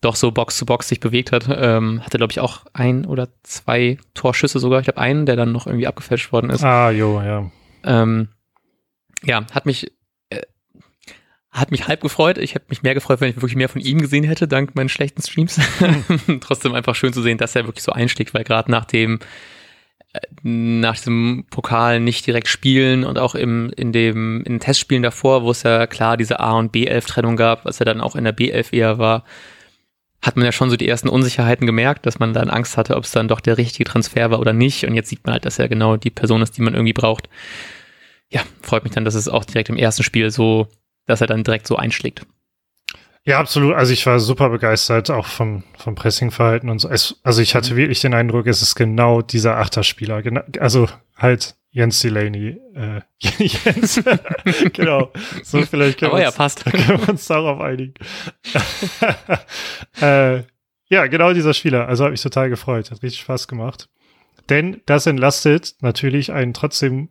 [0.01, 1.47] doch so Box zu Box sich bewegt hat.
[1.49, 4.79] Ähm, hatte, glaube ich, auch ein oder zwei Torschüsse sogar.
[4.79, 6.63] Ich glaube, einen, der dann noch irgendwie abgefälscht worden ist.
[6.63, 7.51] Ah, jo, ja.
[7.83, 8.29] Ähm,
[9.23, 9.91] ja, hat mich,
[10.29, 10.41] äh,
[11.51, 12.37] hat mich halb gefreut.
[12.37, 14.89] Ich hätte mich mehr gefreut, wenn ich wirklich mehr von ihm gesehen hätte, dank meinen
[14.89, 15.59] schlechten Streams.
[16.41, 19.19] Trotzdem einfach schön zu sehen, dass er wirklich so einschlägt, weil gerade nach dem,
[20.13, 25.03] äh, nach diesem Pokal nicht direkt spielen und auch im, in dem, in den Testspielen
[25.03, 28.23] davor, wo es ja klar diese A- und B11-Trennung gab, was er dann auch in
[28.23, 29.25] der B11 eher war,
[30.21, 33.05] hat man ja schon so die ersten Unsicherheiten gemerkt, dass man dann Angst hatte, ob
[33.05, 34.85] es dann doch der richtige Transfer war oder nicht.
[34.85, 37.29] Und jetzt sieht man halt, dass er genau die Person ist, die man irgendwie braucht.
[38.29, 40.67] Ja, freut mich dann, dass es auch direkt im ersten Spiel so,
[41.05, 42.25] dass er dann direkt so einschlägt.
[43.25, 43.75] Ja, absolut.
[43.75, 46.89] Also ich war super begeistert, auch vom, vom Pressingverhalten und so.
[46.89, 47.77] Es, also ich hatte mhm.
[47.77, 50.21] wirklich den Eindruck, es ist genau dieser Achterspieler.
[50.21, 52.59] Genau, also halt Jens Delaney.
[52.73, 53.01] Äh,
[53.37, 54.01] Jens,
[54.73, 55.11] genau.
[55.43, 56.65] So vielleicht können, Aber wir, ja, passt.
[56.65, 57.93] können wir uns darauf einigen.
[60.01, 60.43] äh,
[60.89, 61.87] ja, genau dieser Spieler.
[61.87, 62.89] Also hat mich total gefreut.
[62.89, 63.89] Hat richtig Spaß gemacht.
[64.49, 67.09] Denn das entlastet natürlich einen trotzdem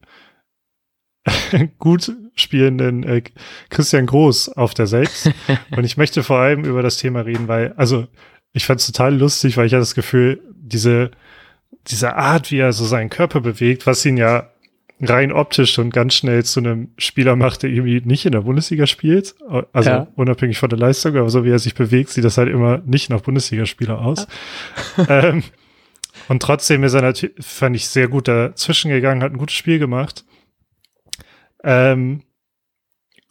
[1.78, 3.22] gut spielenden äh,
[3.70, 5.30] Christian Groß auf der 6.
[5.76, 8.06] Und ich möchte vor allem über das Thema reden, weil, also
[8.52, 11.10] ich fand es total lustig, weil ich hatte das Gefühl, diese
[11.90, 14.50] diese Art, wie er so seinen Körper bewegt, was ihn ja
[15.00, 18.86] rein optisch und ganz schnell zu einem Spieler macht, der irgendwie nicht in der Bundesliga
[18.86, 19.36] spielt.
[19.72, 20.08] Also ja.
[20.16, 23.10] unabhängig von der Leistung, aber so wie er sich bewegt, sieht das halt immer nicht
[23.10, 24.26] nach Bundesligaspieler aus.
[24.96, 25.08] Ja.
[25.28, 25.44] ähm,
[26.28, 29.78] und trotzdem ist er natürlich, fand ich, sehr gut dazwischen gegangen, hat ein gutes Spiel
[29.78, 30.24] gemacht.
[31.62, 32.22] Ähm,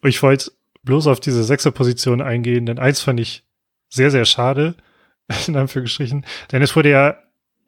[0.03, 0.51] ich wollte
[0.83, 3.43] bloß auf diese Sechserposition eingehen, denn eins fand ich
[3.89, 4.75] sehr, sehr schade,
[5.47, 7.17] in Anführungsstrichen, denn es wurde ja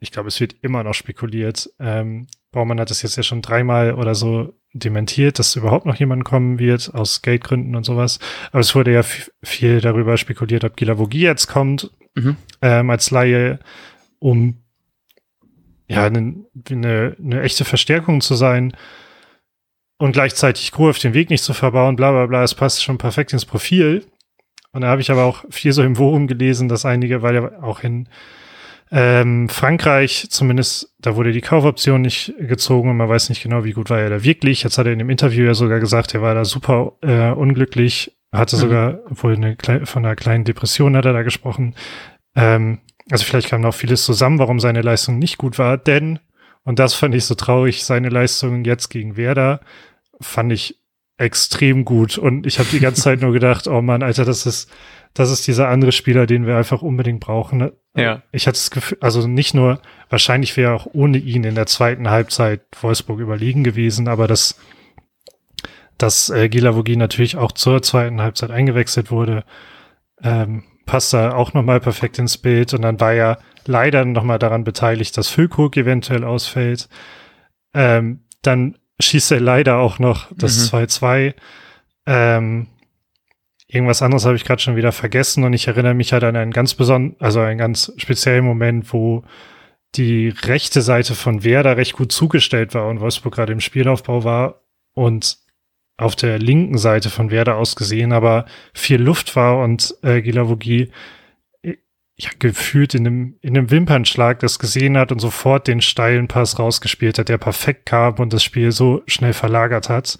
[0.00, 1.70] ich glaube, es wird immer noch spekuliert.
[1.78, 6.24] Ähm, Baumann hat das jetzt ja schon dreimal oder so dementiert, dass überhaupt noch jemand
[6.24, 8.18] kommen wird aus Geldgründen und sowas.
[8.50, 9.02] Aber es wurde ja
[9.42, 12.36] viel darüber spekuliert, ob Gilavogi jetzt kommt mhm.
[12.62, 13.58] ähm, als Laie,
[14.18, 14.62] um
[15.86, 18.74] ja eine, eine, eine echte Verstärkung zu sein
[19.98, 22.42] und gleichzeitig Crew auf den Weg nicht zu verbauen, bla bla bla.
[22.42, 24.06] Es passt schon perfekt ins Profil.
[24.72, 27.62] Und da habe ich aber auch viel so im Forum gelesen, dass einige, weil er
[27.64, 28.08] auch in
[28.92, 33.72] ähm, Frankreich, zumindest, da wurde die Kaufoption nicht gezogen und man weiß nicht genau, wie
[33.72, 34.64] gut war er da wirklich.
[34.64, 38.16] Jetzt hat er in dem Interview ja sogar gesagt, er war da super äh, unglücklich,
[38.32, 38.60] hatte mhm.
[38.60, 41.76] sogar wohl eine von einer kleinen Depression hat er da gesprochen.
[42.34, 42.78] Ähm,
[43.10, 46.18] also vielleicht kam noch vieles zusammen, warum seine Leistung nicht gut war, denn,
[46.64, 49.60] und das fand ich so traurig, seine Leistung jetzt gegen Werder
[50.20, 50.78] fand ich
[51.16, 54.70] extrem gut und ich habe die ganze Zeit nur gedacht, oh Mann, Alter, das ist
[55.14, 57.58] das ist dieser andere Spieler, den wir einfach unbedingt brauchen.
[57.58, 57.72] Ne?
[57.96, 58.22] Ja.
[58.32, 62.10] Ich hatte das Gefühl, also nicht nur, wahrscheinlich wäre auch ohne ihn in der zweiten
[62.10, 64.58] Halbzeit Wolfsburg überlegen gewesen, aber das,
[65.98, 69.44] dass äh, Gilavogi natürlich auch zur zweiten Halbzeit eingewechselt wurde,
[70.22, 72.72] ähm, passt da auch nochmal perfekt ins Bild.
[72.74, 76.88] Und dann war ja leider nochmal daran beteiligt, dass Füllkrug eventuell ausfällt.
[77.74, 81.26] Ähm, dann schießt er leider auch noch das 2-2.
[81.26, 81.34] Mhm.
[82.06, 82.66] Ähm,
[83.72, 86.52] irgendwas anderes habe ich gerade schon wieder vergessen und ich erinnere mich halt an einen
[86.52, 89.22] ganz besonderen, also einen ganz speziellen Moment, wo
[89.94, 94.62] die rechte Seite von Werder recht gut zugestellt war und Wolfsburg gerade im Spielaufbau war
[94.94, 95.38] und
[95.96, 100.90] auf der linken Seite von Werder aus gesehen aber viel Luft war und äh, Gilavogi
[102.20, 106.58] ja, gefühlt in einem, in einem Wimpernschlag das gesehen hat und sofort den steilen Pass
[106.58, 110.18] rausgespielt hat, der perfekt kam und das Spiel so schnell verlagert hat.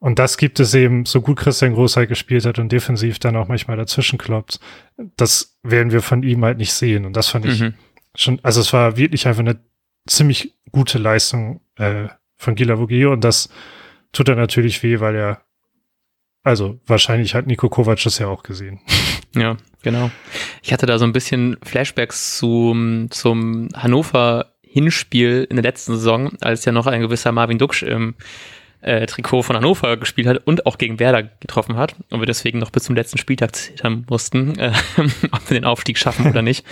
[0.00, 3.48] Und das gibt es eben, so gut Christian Großheit gespielt hat und defensiv dann auch
[3.48, 4.58] manchmal dazwischen kloppt.
[5.16, 7.04] Das werden wir von ihm halt nicht sehen.
[7.04, 7.74] Und das fand ich mhm.
[8.14, 9.60] schon, also es war wirklich einfach eine
[10.08, 12.08] ziemlich gute Leistung äh,
[12.38, 13.50] von Gila Vogie und das
[14.12, 15.42] tut er natürlich weh, weil er,
[16.42, 18.80] also wahrscheinlich hat Nico Kovac das ja auch gesehen.
[19.32, 20.10] Ja, genau.
[20.60, 26.32] Ich hatte da so ein bisschen Flashbacks zum, zum Hannover Hinspiel in der letzten Saison,
[26.40, 28.16] als ja noch ein gewisser Marvin Duksch im
[28.82, 32.58] äh, Trikot von Hannover gespielt hat und auch gegen Werder getroffen hat und wir deswegen
[32.58, 34.72] noch bis zum letzten Spieltag zittern mussten, äh,
[35.32, 36.64] ob wir den Aufstieg schaffen oder nicht.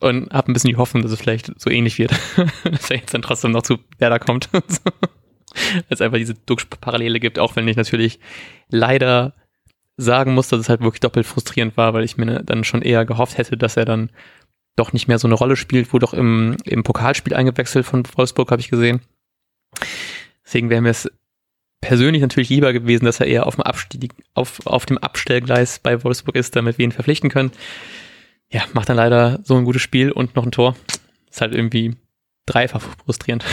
[0.00, 2.10] Und habe ein bisschen die Hoffnung, dass es vielleicht so ähnlich wird,
[2.64, 4.48] dass er jetzt dann trotzdem noch zu Werder kommt.
[5.88, 8.18] es einfach diese Duxch-Parallele gibt, auch wenn ich natürlich
[8.68, 9.34] leider
[9.96, 13.04] sagen muss, dass es halt wirklich doppelt frustrierend war, weil ich mir dann schon eher
[13.06, 14.10] gehofft hätte, dass er dann
[14.74, 18.50] doch nicht mehr so eine Rolle spielt, wurde auch im, im Pokalspiel eingewechselt von Wolfsburg,
[18.50, 19.00] habe ich gesehen.
[20.44, 21.10] Deswegen wäre mir es
[21.86, 26.02] persönlich natürlich lieber gewesen, dass er eher auf dem, Abstieg, auf, auf dem Abstellgleis bei
[26.02, 27.52] Wolfsburg ist, damit wir ihn verpflichten können.
[28.50, 30.74] Ja, macht dann leider so ein gutes Spiel und noch ein Tor.
[31.30, 31.96] Ist halt irgendwie
[32.44, 33.44] dreifach frustrierend.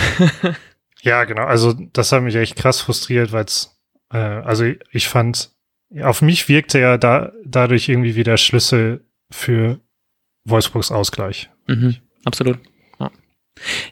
[1.02, 1.43] ja, genau.
[1.43, 3.80] Also das hat mich echt krass frustriert, weil es,
[4.12, 5.52] äh, also ich fand,
[6.02, 9.80] auf mich wirkte er da, dadurch irgendwie wieder Schlüssel für
[10.43, 11.52] Wolfsburgs Ausgleich.
[11.67, 12.58] Mhm, absolut.
[13.00, 13.12] Ja.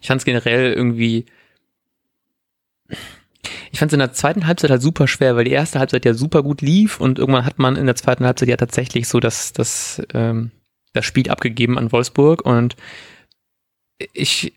[0.02, 1.28] Ich fand es generell irgendwie
[3.72, 6.14] ich fand es in der zweiten Halbzeit halt super schwer, weil die erste Halbzeit ja
[6.14, 9.54] super gut lief und irgendwann hat man in der zweiten Halbzeit ja tatsächlich so das,
[9.54, 10.52] das, ähm,
[10.94, 12.76] das Spiel abgegeben an Wolfsburg und
[14.14, 14.54] ich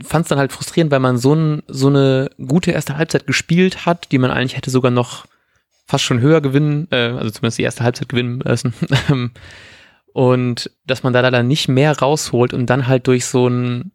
[0.00, 3.84] fand es dann halt frustrierend, weil man so, ein, so eine gute erste Halbzeit gespielt
[3.84, 5.26] hat, die man eigentlich hätte sogar noch
[5.86, 8.74] fast schon höher gewinnen, äh, also zumindest die erste Halbzeit gewinnen müssen.
[10.12, 13.92] und dass man da leider nicht mehr rausholt und dann halt durch so ein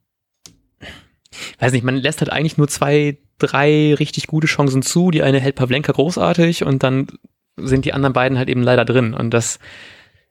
[1.59, 5.12] weiß nicht, man lässt halt eigentlich nur zwei, drei richtig gute Chancen zu.
[5.12, 7.08] Die eine hält Pavlenka großartig und dann
[7.58, 9.13] sind die anderen beiden halt eben leider drin.
[9.13, 9.60] Und das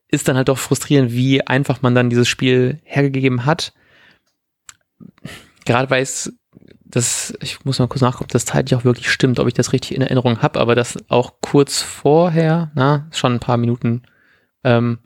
[0.09, 3.73] ist dann halt doch frustrierend, wie einfach man dann dieses Spiel hergegeben hat.
[5.65, 6.33] Gerade weil es
[6.93, 9.73] das, ich muss mal kurz nachgucken, ob das zeitlich auch wirklich stimmt, ob ich das
[9.73, 14.03] richtig in Erinnerung habe, aber das auch kurz vorher, na, schon ein paar Minuten
[14.62, 14.99] ähm,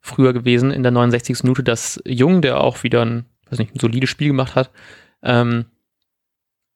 [0.00, 1.42] früher gewesen, in der 69.
[1.42, 4.70] Minute, dass Jung, der auch wieder ein, weiß nicht, ein solides Spiel gemacht hat,
[5.22, 5.66] ähm,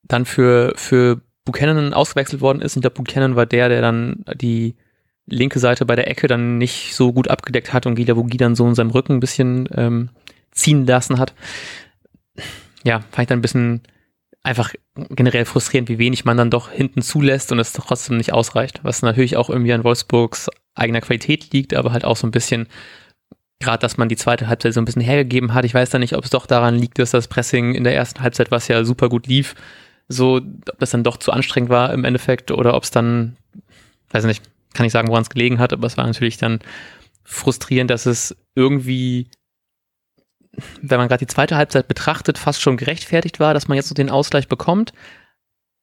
[0.03, 2.75] dann für, für Buchanan ausgewechselt worden ist.
[2.75, 4.75] Ich glaube, Buchanan war der, der dann die
[5.25, 8.55] linke Seite bei der Ecke dann nicht so gut abgedeckt hat und Gila Vogie dann
[8.55, 10.09] so in seinem Rücken ein bisschen ähm,
[10.51, 11.33] ziehen lassen hat.
[12.83, 13.81] Ja, fand ich dann ein bisschen
[14.43, 18.81] einfach generell frustrierend, wie wenig man dann doch hinten zulässt und es trotzdem nicht ausreicht.
[18.83, 22.67] Was natürlich auch irgendwie an Wolfsburgs eigener Qualität liegt, aber halt auch so ein bisschen
[23.59, 25.63] gerade, dass man die zweite Halbzeit so ein bisschen hergegeben hat.
[25.63, 28.21] Ich weiß da nicht, ob es doch daran liegt, dass das Pressing in der ersten
[28.21, 29.55] Halbzeit, was ja super gut lief,
[30.07, 33.37] so, ob das dann doch zu anstrengend war im Endeffekt oder ob es dann,
[34.11, 36.59] weiß nicht, kann ich sagen, woran es gelegen hat, aber es war natürlich dann
[37.23, 39.27] frustrierend, dass es irgendwie,
[40.81, 43.95] wenn man gerade die zweite Halbzeit betrachtet, fast schon gerechtfertigt war, dass man jetzt so
[43.95, 44.93] den Ausgleich bekommt.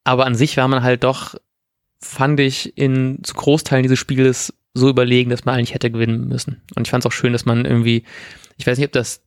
[0.04, 1.34] Aber an sich war man halt doch,
[2.02, 6.62] fand ich, in zu Großteilen dieses Spieles so überlegen, dass man eigentlich hätte gewinnen müssen.
[6.74, 8.04] Und ich fand es auch schön, dass man irgendwie,
[8.56, 9.22] ich weiß nicht, ob das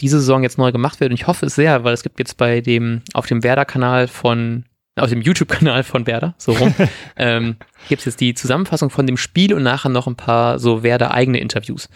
[0.00, 2.36] diese Saison jetzt neu gemacht wird und ich hoffe es sehr, weil es gibt jetzt
[2.36, 4.64] bei dem, auf dem Werder-Kanal von,
[4.96, 6.74] auf dem YouTube-Kanal von Werder, so rum,
[7.16, 7.56] ähm,
[7.88, 11.38] gibt es jetzt die Zusammenfassung von dem Spiel und nachher noch ein paar so Werder-eigene
[11.38, 11.88] Interviews.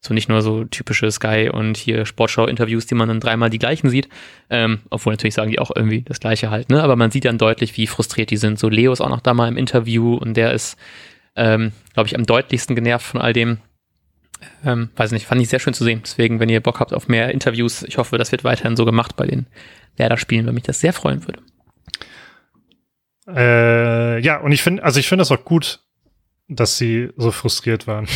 [0.00, 3.90] So nicht nur so typische Sky und hier Sportschau-Interviews, die man dann dreimal die gleichen
[3.90, 4.08] sieht.
[4.48, 6.84] Ähm, obwohl natürlich sagen die auch irgendwie das gleiche halt, ne?
[6.84, 8.60] Aber man sieht dann deutlich, wie frustriert die sind.
[8.60, 10.76] So Leo ist auch noch da mal im Interview und der ist
[11.38, 13.58] ähm, glaube ich, am deutlichsten genervt von all dem.
[14.64, 16.00] Ähm, weiß nicht, fand ich sehr schön zu sehen.
[16.02, 19.16] Deswegen, wenn ihr Bock habt auf mehr Interviews, ich hoffe, das wird weiterhin so gemacht
[19.16, 19.46] bei den
[19.96, 21.40] Werder-Spielen, weil mich das sehr freuen würde.
[23.28, 25.80] Äh, ja, und ich finde, also ich finde das auch gut,
[26.48, 28.08] dass sie so frustriert waren.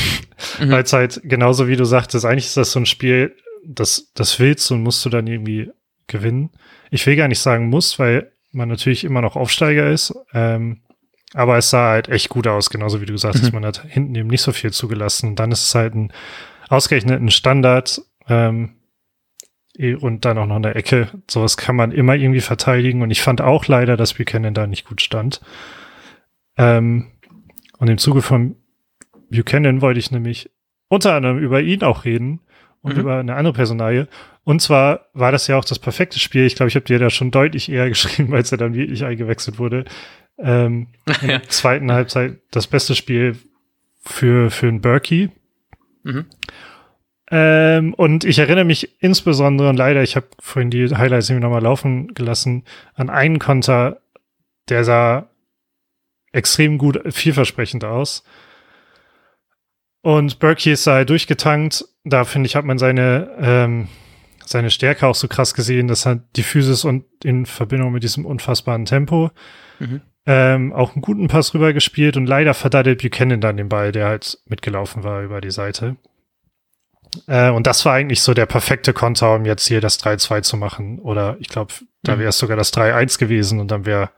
[0.58, 0.70] Mhm.
[0.70, 4.40] Weil es halt genauso wie du sagtest, eigentlich ist das so ein Spiel, das, das
[4.40, 5.70] willst du und musst du dann irgendwie
[6.06, 6.50] gewinnen.
[6.90, 10.14] Ich will gar nicht sagen muss, weil man natürlich immer noch Aufsteiger ist.
[10.32, 10.80] Ähm,
[11.34, 13.60] aber es sah halt echt gut aus, genauso wie du gesagt hast, mhm.
[13.60, 15.30] man hat hinten eben nicht so viel zugelassen.
[15.30, 16.12] Und dann ist es halt ein
[16.68, 18.76] ausgerechneten Standard ähm,
[20.00, 21.08] und dann auch noch eine Ecke.
[21.30, 23.02] Sowas kann man immer irgendwie verteidigen.
[23.02, 25.40] Und ich fand auch leider, dass Buchanan da nicht gut stand.
[26.58, 27.12] Ähm,
[27.78, 28.56] und im Zuge von
[29.30, 30.50] Buchanan wollte ich nämlich
[30.88, 32.40] unter anderem über ihn auch reden
[32.82, 33.00] und mhm.
[33.00, 34.08] über eine andere Personalie.
[34.44, 36.44] Und zwar war das ja auch das perfekte Spiel.
[36.44, 39.58] Ich glaube, ich habe dir da schon deutlich eher geschrieben, als er dann wirklich eingewechselt
[39.58, 39.84] wurde.
[40.42, 40.88] Ähm,
[41.22, 43.36] in der zweiten Halbzeit das beste Spiel
[44.02, 45.30] für, für einen Berkey.
[46.02, 46.26] Mhm.
[47.30, 51.62] Ähm, und ich erinnere mich insbesondere, und leider, ich habe vorhin die Highlights irgendwie nochmal
[51.62, 54.02] laufen gelassen, an einen Konter,
[54.68, 55.30] der sah
[56.32, 58.24] extrem gut, vielversprechend aus.
[60.02, 61.84] Und Berkey ist da durchgetankt.
[62.04, 63.88] Da finde ich, hat man seine, ähm,
[64.44, 65.88] seine Stärke auch so krass gesehen.
[65.88, 69.30] Das hat die Physis und in Verbindung mit diesem unfassbaren Tempo.
[69.78, 70.02] Mhm.
[70.24, 74.06] Ähm, auch einen guten Pass rüber gespielt und leider verdattelt Buchanan dann den Ball, der
[74.06, 75.96] halt mitgelaufen war über die Seite.
[77.26, 80.56] Äh, und das war eigentlich so der perfekte Konter, um jetzt hier das 3-2 zu
[80.56, 80.98] machen.
[81.00, 82.20] Oder ich glaube, da mhm.
[82.20, 84.10] wäre es sogar das 3-1 gewesen und dann wäre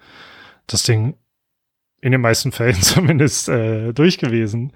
[0.66, 1.16] das Ding
[2.00, 4.72] in den meisten Fällen zumindest äh, durch gewesen.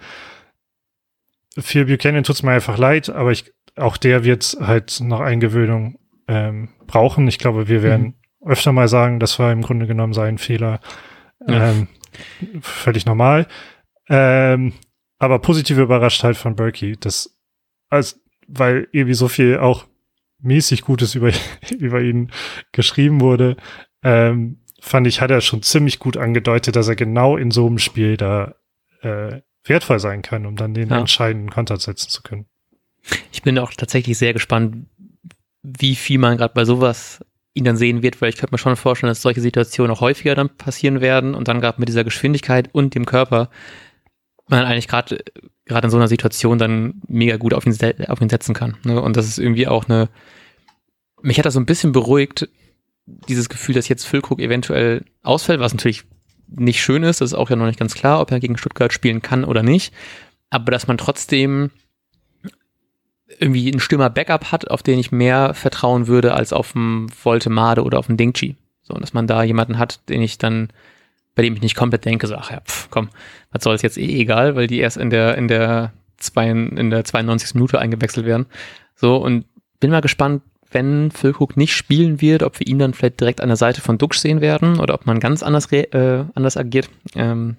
[1.58, 6.70] Für Buchanan tut's mir einfach leid, aber ich, auch der wird halt noch Eingewöhnung ähm,
[6.86, 7.28] brauchen.
[7.28, 8.48] Ich glaube, wir werden mhm.
[8.50, 10.80] öfter mal sagen, das war im Grunde genommen sein Fehler.
[11.48, 11.70] Ja.
[11.70, 11.88] Ähm,
[12.60, 13.46] völlig normal.
[14.08, 14.72] Ähm,
[15.18, 17.36] aber positiv überrascht halt von Berkey, das,
[17.88, 19.86] als, weil irgendwie so viel auch
[20.40, 21.32] mäßig Gutes über,
[21.78, 22.30] über ihn
[22.72, 23.56] geschrieben wurde,
[24.02, 27.78] ähm, fand ich, hat er schon ziemlich gut angedeutet, dass er genau in so einem
[27.78, 28.54] Spiel da
[29.02, 31.00] äh, wertvoll sein kann, um dann den ja.
[31.00, 32.46] entscheidenden Konter setzen zu können.
[33.32, 34.86] Ich bin auch tatsächlich sehr gespannt,
[35.62, 37.24] wie viel man gerade bei sowas
[37.58, 40.34] ihn dann sehen wird, weil ich könnte mir schon vorstellen, dass solche Situationen auch häufiger
[40.34, 43.50] dann passieren werden und dann gerade mit dieser Geschwindigkeit und dem Körper
[44.48, 45.18] man eigentlich gerade
[45.66, 47.76] gerade in so einer Situation dann mega gut auf ihn,
[48.08, 48.76] auf ihn setzen kann.
[48.84, 49.00] Ne?
[49.00, 50.08] Und das ist irgendwie auch eine,
[51.22, 52.48] mich hat das so ein bisschen beruhigt,
[53.06, 56.04] dieses Gefühl, dass jetzt Füllkrug eventuell ausfällt, was natürlich
[56.48, 58.92] nicht schön ist, das ist auch ja noch nicht ganz klar, ob er gegen Stuttgart
[58.92, 59.92] spielen kann oder nicht,
[60.50, 61.70] aber dass man trotzdem
[63.38, 67.82] irgendwie einen Stürmer Backup hat, auf den ich mehr vertrauen würde als auf einen Voltemade
[67.82, 68.56] oder auf einen Dingchi.
[68.82, 70.68] So, dass man da jemanden hat, den ich dann,
[71.34, 73.10] bei dem ich nicht komplett denke, so, ach ja, pf, komm,
[73.52, 76.90] was soll es jetzt eh egal, weil die erst in der, in der, zwei, in
[76.90, 77.54] der 92.
[77.54, 78.46] Minute eingewechselt werden.
[78.94, 79.44] So, und
[79.78, 83.48] bin mal gespannt, wenn Füllkrug nicht spielen wird, ob wir ihn dann vielleicht direkt an
[83.48, 86.90] der Seite von Duxch sehen werden oder ob man ganz anders, äh, anders agiert.
[87.14, 87.56] Ähm,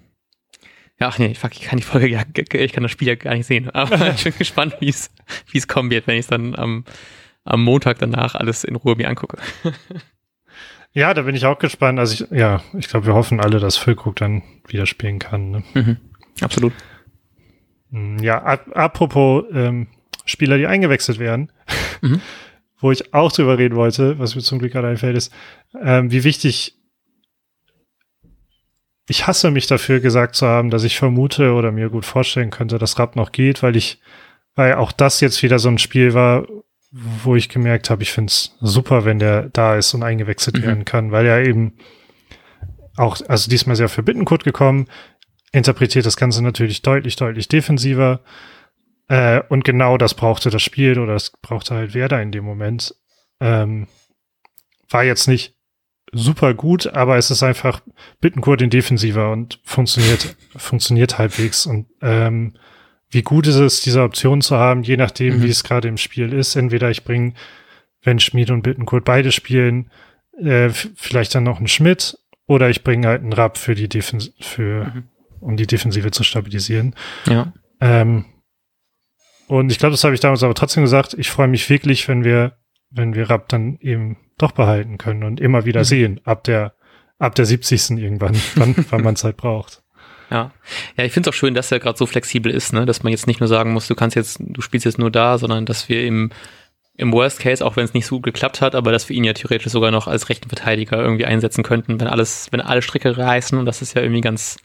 [1.00, 3.34] ja, ach nee, fuck, ich kann die Folge ja, ich kann das Spiel ja gar
[3.34, 3.70] nicht sehen.
[3.70, 5.10] Aber ich bin gespannt, wie es,
[5.50, 6.84] wie es kommen wird, wenn ich es dann am,
[7.44, 9.38] am Montag danach alles in Ruhe mir angucke.
[10.92, 12.00] Ja, da bin ich auch gespannt.
[12.00, 15.50] Also ich, ja, ich glaube, wir hoffen alle, dass Füllkrug dann wieder spielen kann.
[15.52, 15.62] Ne?
[15.74, 15.96] Mhm,
[16.40, 16.72] absolut.
[17.92, 19.86] Hm, ja, apropos ähm,
[20.24, 21.52] Spieler, die eingewechselt werden.
[22.00, 22.20] Mhm
[22.80, 25.32] wo ich auch drüber reden wollte, was mir zum Glück gerade einfällt, ist,
[25.80, 26.79] ähm, wie wichtig
[29.10, 32.78] ich hasse mich dafür gesagt zu haben, dass ich vermute oder mir gut vorstellen könnte,
[32.78, 34.00] dass Rapp noch geht, weil ich,
[34.54, 36.46] weil auch das jetzt wieder so ein Spiel war,
[36.92, 40.62] wo ich gemerkt habe, ich finde es super, wenn der da ist und eingewechselt mhm.
[40.62, 41.74] werden kann, weil er eben
[42.96, 44.86] auch, also diesmal sehr für Bittenkurt gekommen,
[45.50, 48.20] interpretiert das Ganze natürlich deutlich, deutlich defensiver.
[49.08, 52.94] Äh, und genau das brauchte das Spiel oder das brauchte halt Werder in dem Moment.
[53.40, 53.88] Ähm,
[54.88, 55.56] war jetzt nicht
[56.12, 57.82] super gut, aber es ist einfach
[58.20, 61.66] Bittenkurt in defensiver und funktioniert, funktioniert halbwegs.
[61.66, 62.54] Und ähm,
[63.10, 65.42] wie gut ist es, diese Option zu haben, je nachdem, mhm.
[65.42, 66.56] wie es gerade im Spiel ist.
[66.56, 67.34] Entweder ich bringe,
[68.02, 69.90] wenn Schmid und Bittenkurt beide spielen,
[70.38, 74.32] äh, vielleicht dann noch einen Schmidt oder ich bringe halt einen Rapp für die Defens
[74.40, 75.04] für, mhm.
[75.40, 76.94] um die Defensive zu stabilisieren.
[77.26, 77.52] Ja.
[77.80, 78.24] Ähm,
[79.48, 81.14] und ich glaube, das habe ich damals aber trotzdem gesagt.
[81.14, 82.56] Ich freue mich wirklich, wenn wir,
[82.90, 85.84] wenn wir Rapp dann eben doch behalten können und immer wieder mhm.
[85.84, 86.74] sehen, ab der,
[87.18, 87.90] ab der 70.
[87.98, 89.82] irgendwann, wann, wann man Zeit braucht.
[90.30, 90.52] Ja,
[90.96, 92.86] ja, ich finde es auch schön, dass er gerade so flexibel ist, ne?
[92.86, 95.38] dass man jetzt nicht nur sagen muss, du kannst jetzt, du spielst jetzt nur da,
[95.38, 96.30] sondern dass wir im,
[96.96, 99.24] im Worst Case, auch wenn es nicht so gut geklappt hat, aber dass wir ihn
[99.24, 103.16] ja theoretisch sogar noch als rechten Verteidiger irgendwie einsetzen könnten, wenn alles, wenn alle Stricke
[103.16, 104.58] reißen und das ist ja irgendwie ganz,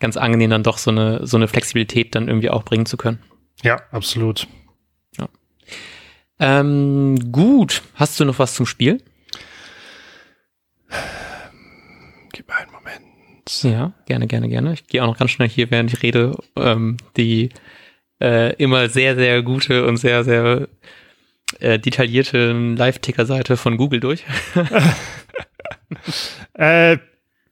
[0.00, 3.20] ganz angenehm, dann doch so eine, so eine Flexibilität dann irgendwie auch bringen zu können.
[3.62, 4.48] Ja, absolut.
[5.16, 5.28] Ja.
[6.40, 9.02] Ähm, gut, hast du noch was zum Spiel?
[12.32, 13.62] Gib mir einen Moment.
[13.62, 14.72] Ja, gerne, gerne, gerne.
[14.74, 17.50] Ich gehe auch noch ganz schnell hier, während ich rede, ähm, die
[18.20, 20.68] äh, immer sehr, sehr gute und sehr, sehr
[21.60, 24.24] äh, detaillierte Live-Ticker-Seite von Google durch.
[26.54, 26.98] äh,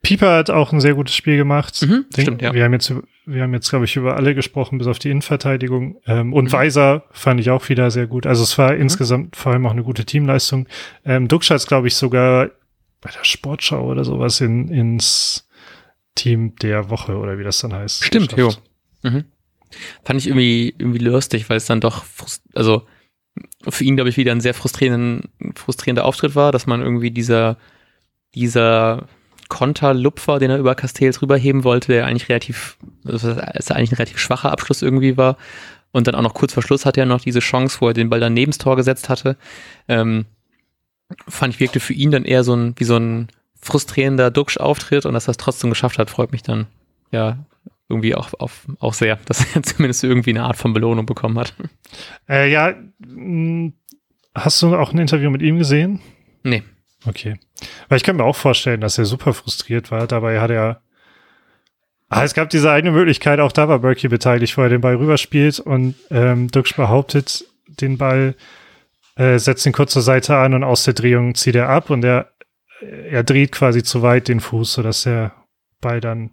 [0.07, 1.83] Pieper hat auch ein sehr gutes Spiel gemacht.
[1.83, 2.55] Mhm, Den, stimmt, ja.
[2.55, 2.93] Wir haben jetzt,
[3.25, 6.01] wir haben jetzt, glaube ich, über alle gesprochen, bis auf die Innenverteidigung.
[6.07, 6.53] Ähm, und Mhm.
[6.53, 8.27] Weiser fand ich auch wieder sehr gut.
[8.27, 10.69] Also es war insgesamt vor allem auch eine gute Teamleistung.
[11.05, 12.51] Ähm, Duxch glaube ich, sogar
[13.01, 15.49] bei der Sportschau oder sowas in, ins
[16.15, 18.05] Team der Woche oder wie das dann heißt.
[18.05, 18.53] Stimmt, jo.
[19.03, 19.25] Mhm.
[20.05, 22.05] Fand ich irgendwie, irgendwie lustig, weil es dann doch,
[22.55, 22.87] also
[23.69, 25.25] für ihn, glaube ich, wieder ein sehr frustrierenden,
[25.57, 27.57] frustrierender Auftritt war, dass man irgendwie dieser,
[28.35, 29.09] dieser
[29.49, 34.19] Konterlupfer, den er über Castells rüberheben wollte, der eigentlich relativ, dass er eigentlich ein relativ
[34.19, 35.37] schwacher Abschluss irgendwie war.
[35.93, 38.11] Und dann auch noch kurz vor Schluss hatte er noch diese Chance, wo er den
[38.11, 39.37] Ball dann neben das Tor gesetzt hatte.
[39.89, 40.27] Ähm,
[41.29, 43.29] fand ich wirkte für ihn dann eher so ein, wie so ein
[43.61, 46.67] frustrierender Duxch-Auftritt und dass er es trotzdem geschafft hat, freut mich dann
[47.11, 47.39] ja
[47.89, 51.55] irgendwie auch, auf, auch sehr, dass er zumindest irgendwie eine Art von Belohnung bekommen hat.
[52.29, 52.75] Äh, ja,
[54.35, 56.01] hast du auch ein Interview mit ihm gesehen?
[56.43, 56.63] Nee.
[57.07, 57.39] Okay.
[57.89, 60.07] Weil ich kann mir auch vorstellen, dass er super frustriert war.
[60.07, 60.83] Dabei hat er.
[62.09, 64.95] Ah, es gab diese eine Möglichkeit, auch da war Berkey beteiligt, wo er den Ball
[64.95, 68.37] rüberspielt und ähm, Duxch behauptet den Ball,
[69.17, 72.05] äh, setzt ihn kurz zur Seite an und aus der Drehung zieht er ab und
[72.05, 72.31] er,
[72.81, 75.33] er dreht quasi zu weit den Fuß, sodass der
[75.81, 76.31] Ball dann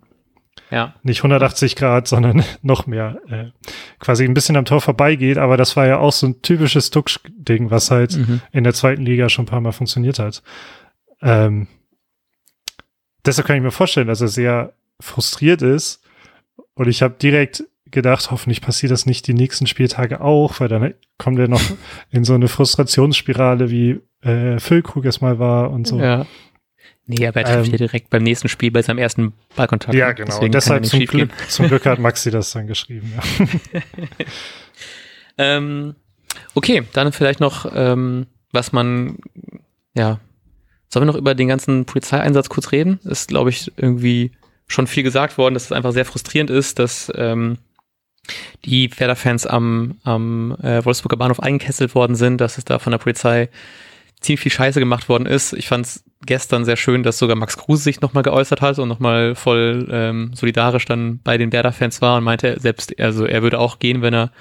[0.71, 0.95] Ja.
[1.03, 3.45] nicht 180 Grad, sondern noch mehr äh,
[3.99, 5.37] quasi ein bisschen am Tor vorbeigeht.
[5.37, 8.41] Aber das war ja auch so ein typisches Duxch-Ding, was halt Mhm.
[8.51, 10.41] in der zweiten Liga schon ein paar Mal funktioniert hat.
[11.21, 11.67] Ähm,
[13.25, 16.01] deshalb kann ich mir vorstellen, dass er sehr frustriert ist.
[16.75, 20.93] Und ich habe direkt gedacht, hoffentlich passiert das nicht die nächsten Spieltage auch, weil dann
[21.19, 21.61] kommt er noch
[22.09, 25.99] in so eine Frustrationsspirale, wie äh, Füllkrug es mal war und so.
[25.99, 26.25] Ja.
[27.05, 29.93] Nee, aber er trifft Ähm, ja direkt beim nächsten Spiel bei seinem ersten Ballkontakt.
[29.93, 30.27] Ja, genau.
[30.27, 30.99] Deswegen deshalb zum.
[31.01, 33.13] Glück, zum Glück hat Maxi das dann geschrieben.
[33.15, 33.45] Ja.
[35.37, 35.95] Ähm,
[36.53, 39.17] okay, dann vielleicht noch, ähm, was man,
[39.95, 40.19] ja,
[40.89, 42.99] sollen wir noch über den ganzen Polizeieinsatz kurz reden?
[43.03, 44.31] Ist, glaube ich, irgendwie
[44.67, 47.57] schon viel gesagt worden, dass es einfach sehr frustrierend ist, dass ähm,
[48.63, 52.99] die Werder-Fans am, am äh, Wolfsburger Bahnhof eingekesselt worden sind, dass es da von der
[52.99, 53.49] Polizei
[54.23, 55.53] ziemlich viel Scheiße gemacht worden ist.
[55.53, 58.87] Ich fand es gestern sehr schön, dass sogar Max Kruse sich nochmal geäußert hat und
[58.87, 63.59] nochmal voll ähm, solidarisch dann bei den Werder-Fans war und meinte selbst, also er würde
[63.59, 64.31] auch gehen, wenn er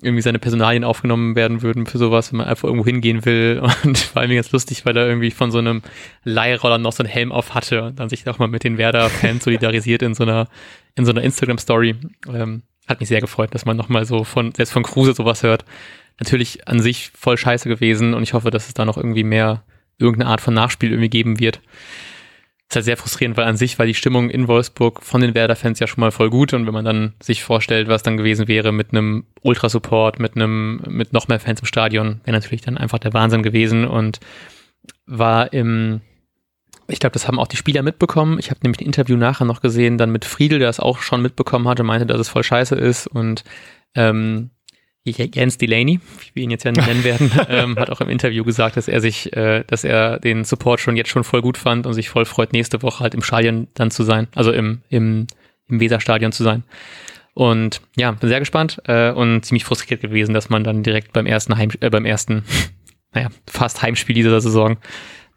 [0.00, 3.60] irgendwie seine Personalien aufgenommen werden würden für sowas, wenn man einfach irgendwo hingehen will.
[3.84, 5.82] Und war irgendwie ganz lustig, weil er irgendwie von so einem
[6.24, 9.44] Leihroller noch so einen Helm auf hatte und dann sich auch mal mit den Werder-Fans
[9.44, 10.48] solidarisiert in so einer,
[10.96, 11.96] in so einer Instagram-Story.
[12.32, 15.64] Ähm, hat mich sehr gefreut, dass man nochmal so von, selbst von Kruse sowas hört.
[16.22, 19.64] Natürlich an sich voll scheiße gewesen und ich hoffe, dass es da noch irgendwie mehr
[19.98, 21.60] irgendeine Art von Nachspiel irgendwie geben wird.
[22.68, 25.80] Ist halt sehr frustrierend, weil an sich war die Stimmung in Wolfsburg von den Werder-Fans
[25.80, 28.70] ja schon mal voll gut und wenn man dann sich vorstellt, was dann gewesen wäre
[28.70, 33.00] mit einem Ultrasupport, mit einem, mit noch mehr Fans im Stadion, wäre natürlich dann einfach
[33.00, 34.20] der Wahnsinn gewesen und
[35.06, 36.02] war im,
[36.86, 38.38] ich glaube, das haben auch die Spieler mitbekommen.
[38.38, 41.20] Ich habe nämlich ein Interview nachher noch gesehen, dann mit Friedel, der das auch schon
[41.20, 43.42] mitbekommen hatte, meinte, dass es voll scheiße ist und
[43.96, 44.50] ähm,
[45.04, 48.76] Jens Delaney, wie wir ihn jetzt ja nennen werden, ähm, hat auch im Interview gesagt,
[48.76, 51.94] dass er sich, äh, dass er den Support schon jetzt schon voll gut fand und
[51.94, 55.26] sich voll freut, nächste Woche halt im Stadion dann zu sein, also im, im,
[55.68, 56.62] im Weserstadion zu sein.
[57.34, 61.26] Und ja, bin sehr gespannt äh, und ziemlich frustriert gewesen, dass man dann direkt beim
[61.26, 62.44] ersten Heim, äh, beim ersten,
[63.12, 64.76] naja, fast Heimspiel dieser Saison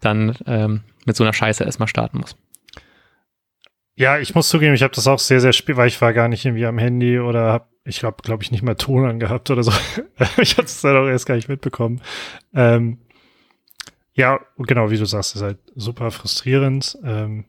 [0.00, 2.36] dann ähm, mit so einer Scheiße erstmal starten muss.
[3.98, 6.28] Ja, ich muss zugeben, ich habe das auch sehr, sehr spät, weil ich war gar
[6.28, 9.62] nicht irgendwie am Handy oder habe, ich glaube, glaube ich, nicht mal Ton angehabt oder
[9.62, 9.72] so.
[10.38, 12.00] ich hatte es dann auch erst gar nicht mitbekommen.
[12.54, 12.98] Ähm,
[14.14, 16.98] ja, genau, wie du sagst, ist halt super frustrierend.
[17.04, 17.44] Ähm,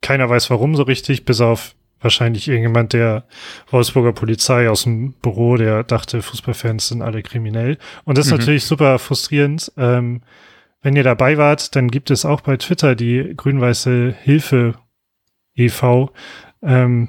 [0.00, 3.24] keiner weiß warum so richtig, bis auf wahrscheinlich irgendjemand der
[3.70, 7.78] Wolfsburger Polizei aus dem Büro, der dachte, Fußballfans sind alle kriminell.
[8.04, 8.38] Und das ist Mhm.
[8.38, 9.72] natürlich super frustrierend.
[9.76, 10.22] Ähm,
[10.82, 14.74] wenn ihr dabei wart, dann gibt es auch bei Twitter die grün-weiße Hilfe
[15.56, 16.12] e.V.
[16.62, 17.08] Ähm,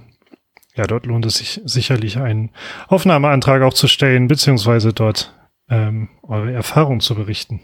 [0.76, 2.52] ja, dort lohnt es sich sicherlich einen
[2.88, 5.34] Aufnahmeantrag auch zu stellen, beziehungsweise dort
[5.70, 7.62] ähm, eure Erfahrung zu berichten.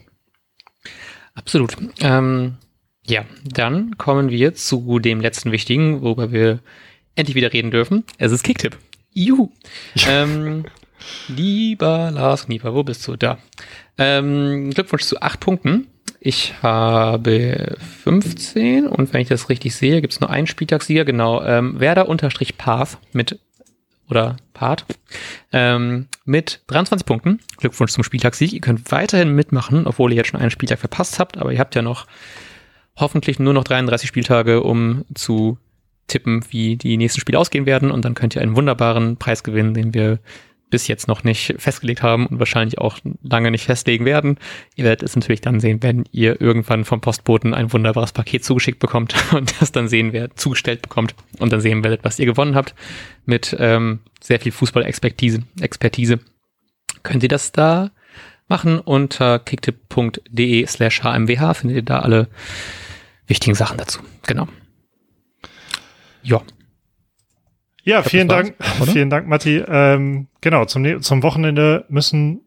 [1.34, 1.78] Absolut.
[2.00, 2.58] Ähm,
[3.06, 6.60] ja, dann kommen wir zu dem letzten wichtigen, worüber wir
[7.16, 8.04] endlich wieder reden dürfen.
[8.18, 8.78] Es ist Kicktipp.
[9.14, 9.50] Juhu.
[10.08, 10.66] Ähm,
[11.28, 13.16] lieber Lars Knieper, wo bist du?
[13.16, 13.40] Da.
[13.98, 15.88] Ähm, Glückwunsch zu acht Punkten.
[16.24, 21.44] Ich habe 15 und wenn ich das richtig sehe, gibt es nur einen Spieltagssieger, genau.
[21.44, 23.40] Ähm, Werder unterstrich Path mit
[24.08, 24.86] oder Part
[25.52, 27.40] ähm, mit 23 Punkten.
[27.58, 28.54] Glückwunsch zum Spieltagssieg.
[28.54, 31.74] Ihr könnt weiterhin mitmachen, obwohl ihr jetzt schon einen Spieltag verpasst habt, aber ihr habt
[31.74, 32.06] ja noch
[32.96, 35.58] hoffentlich nur noch 33 Spieltage, um zu
[36.06, 39.74] tippen, wie die nächsten Spiele ausgehen werden und dann könnt ihr einen wunderbaren Preis gewinnen,
[39.74, 40.20] den wir
[40.72, 44.40] bis jetzt noch nicht festgelegt haben und wahrscheinlich auch lange nicht festlegen werden.
[44.76, 48.80] Ihr werdet es natürlich dann sehen, wenn ihr irgendwann vom Postboten ein wunderbares Paket zugeschickt
[48.80, 52.56] bekommt und das dann sehen werdet, zugestellt bekommt und dann sehen werdet, was ihr gewonnen
[52.56, 52.74] habt
[53.26, 55.44] mit ähm, sehr viel Fußball-Expertise.
[55.60, 56.20] Expertise.
[57.04, 57.92] Könnt ihr das da
[58.48, 62.28] machen unter kicktipp.de slash hmwh findet ihr da alle
[63.26, 64.02] wichtigen Sachen dazu.
[64.28, 64.48] Genau.
[66.22, 66.42] Ja.
[67.84, 68.92] Ja, vielen Dank, oder?
[68.92, 69.64] vielen Dank, Matti.
[69.68, 72.42] Ähm, genau, zum, zum Wochenende müssen,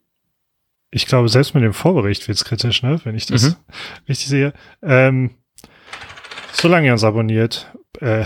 [0.91, 3.57] ich glaube, selbst mit dem Vorbericht wird's kritisch, ne, wenn ich das mhm.
[4.09, 4.53] richtig sehe.
[4.83, 5.31] Ähm,
[6.53, 8.25] solange ihr uns abonniert, äh,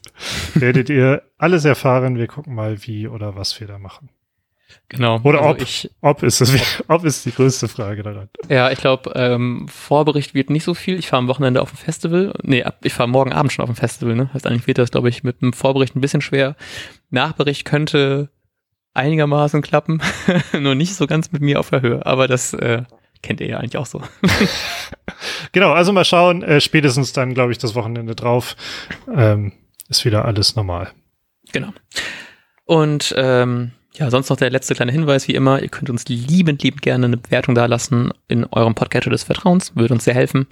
[0.54, 2.16] werdet ihr alles erfahren.
[2.16, 4.08] Wir gucken mal, wie oder was wir da machen.
[4.88, 5.20] Genau.
[5.22, 8.28] Oder also ob, ich, ob ist es, ob ist die größte Frage daran.
[8.48, 10.98] Ja, ich glaube, ähm, Vorbericht wird nicht so viel.
[10.98, 12.34] Ich fahre am Wochenende auf ein Festival.
[12.42, 14.30] Nee, ich fahre morgen Abend schon auf ein Festival, ne?
[14.32, 16.56] Heißt eigentlich wird das, glaube ich, mit einem Vorbericht ein bisschen schwer.
[17.10, 18.30] Nachbericht könnte
[18.94, 20.00] einigermaßen klappen,
[20.58, 22.06] nur nicht so ganz mit mir auf der Höhe.
[22.06, 22.82] Aber das äh,
[23.22, 24.02] kennt ihr ja eigentlich auch so.
[25.52, 26.42] genau, also mal schauen.
[26.42, 28.56] Äh, spätestens dann, glaube ich, das Wochenende drauf
[29.14, 29.52] ähm,
[29.88, 30.92] ist wieder alles normal.
[31.52, 31.72] Genau.
[32.64, 36.62] Und ähm, ja, sonst noch der letzte kleine Hinweis, wie immer, ihr könnt uns liebend,
[36.62, 40.46] liebend gerne eine Bewertung da lassen in eurem Podcatcher des Vertrauens, würde uns sehr helfen.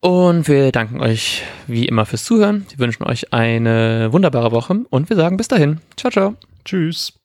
[0.00, 2.66] Und wir danken euch wie immer fürs Zuhören.
[2.68, 5.80] Wir wünschen euch eine wunderbare Woche und wir sagen bis dahin.
[5.96, 6.34] Ciao, ciao.
[6.66, 7.23] Tschüss.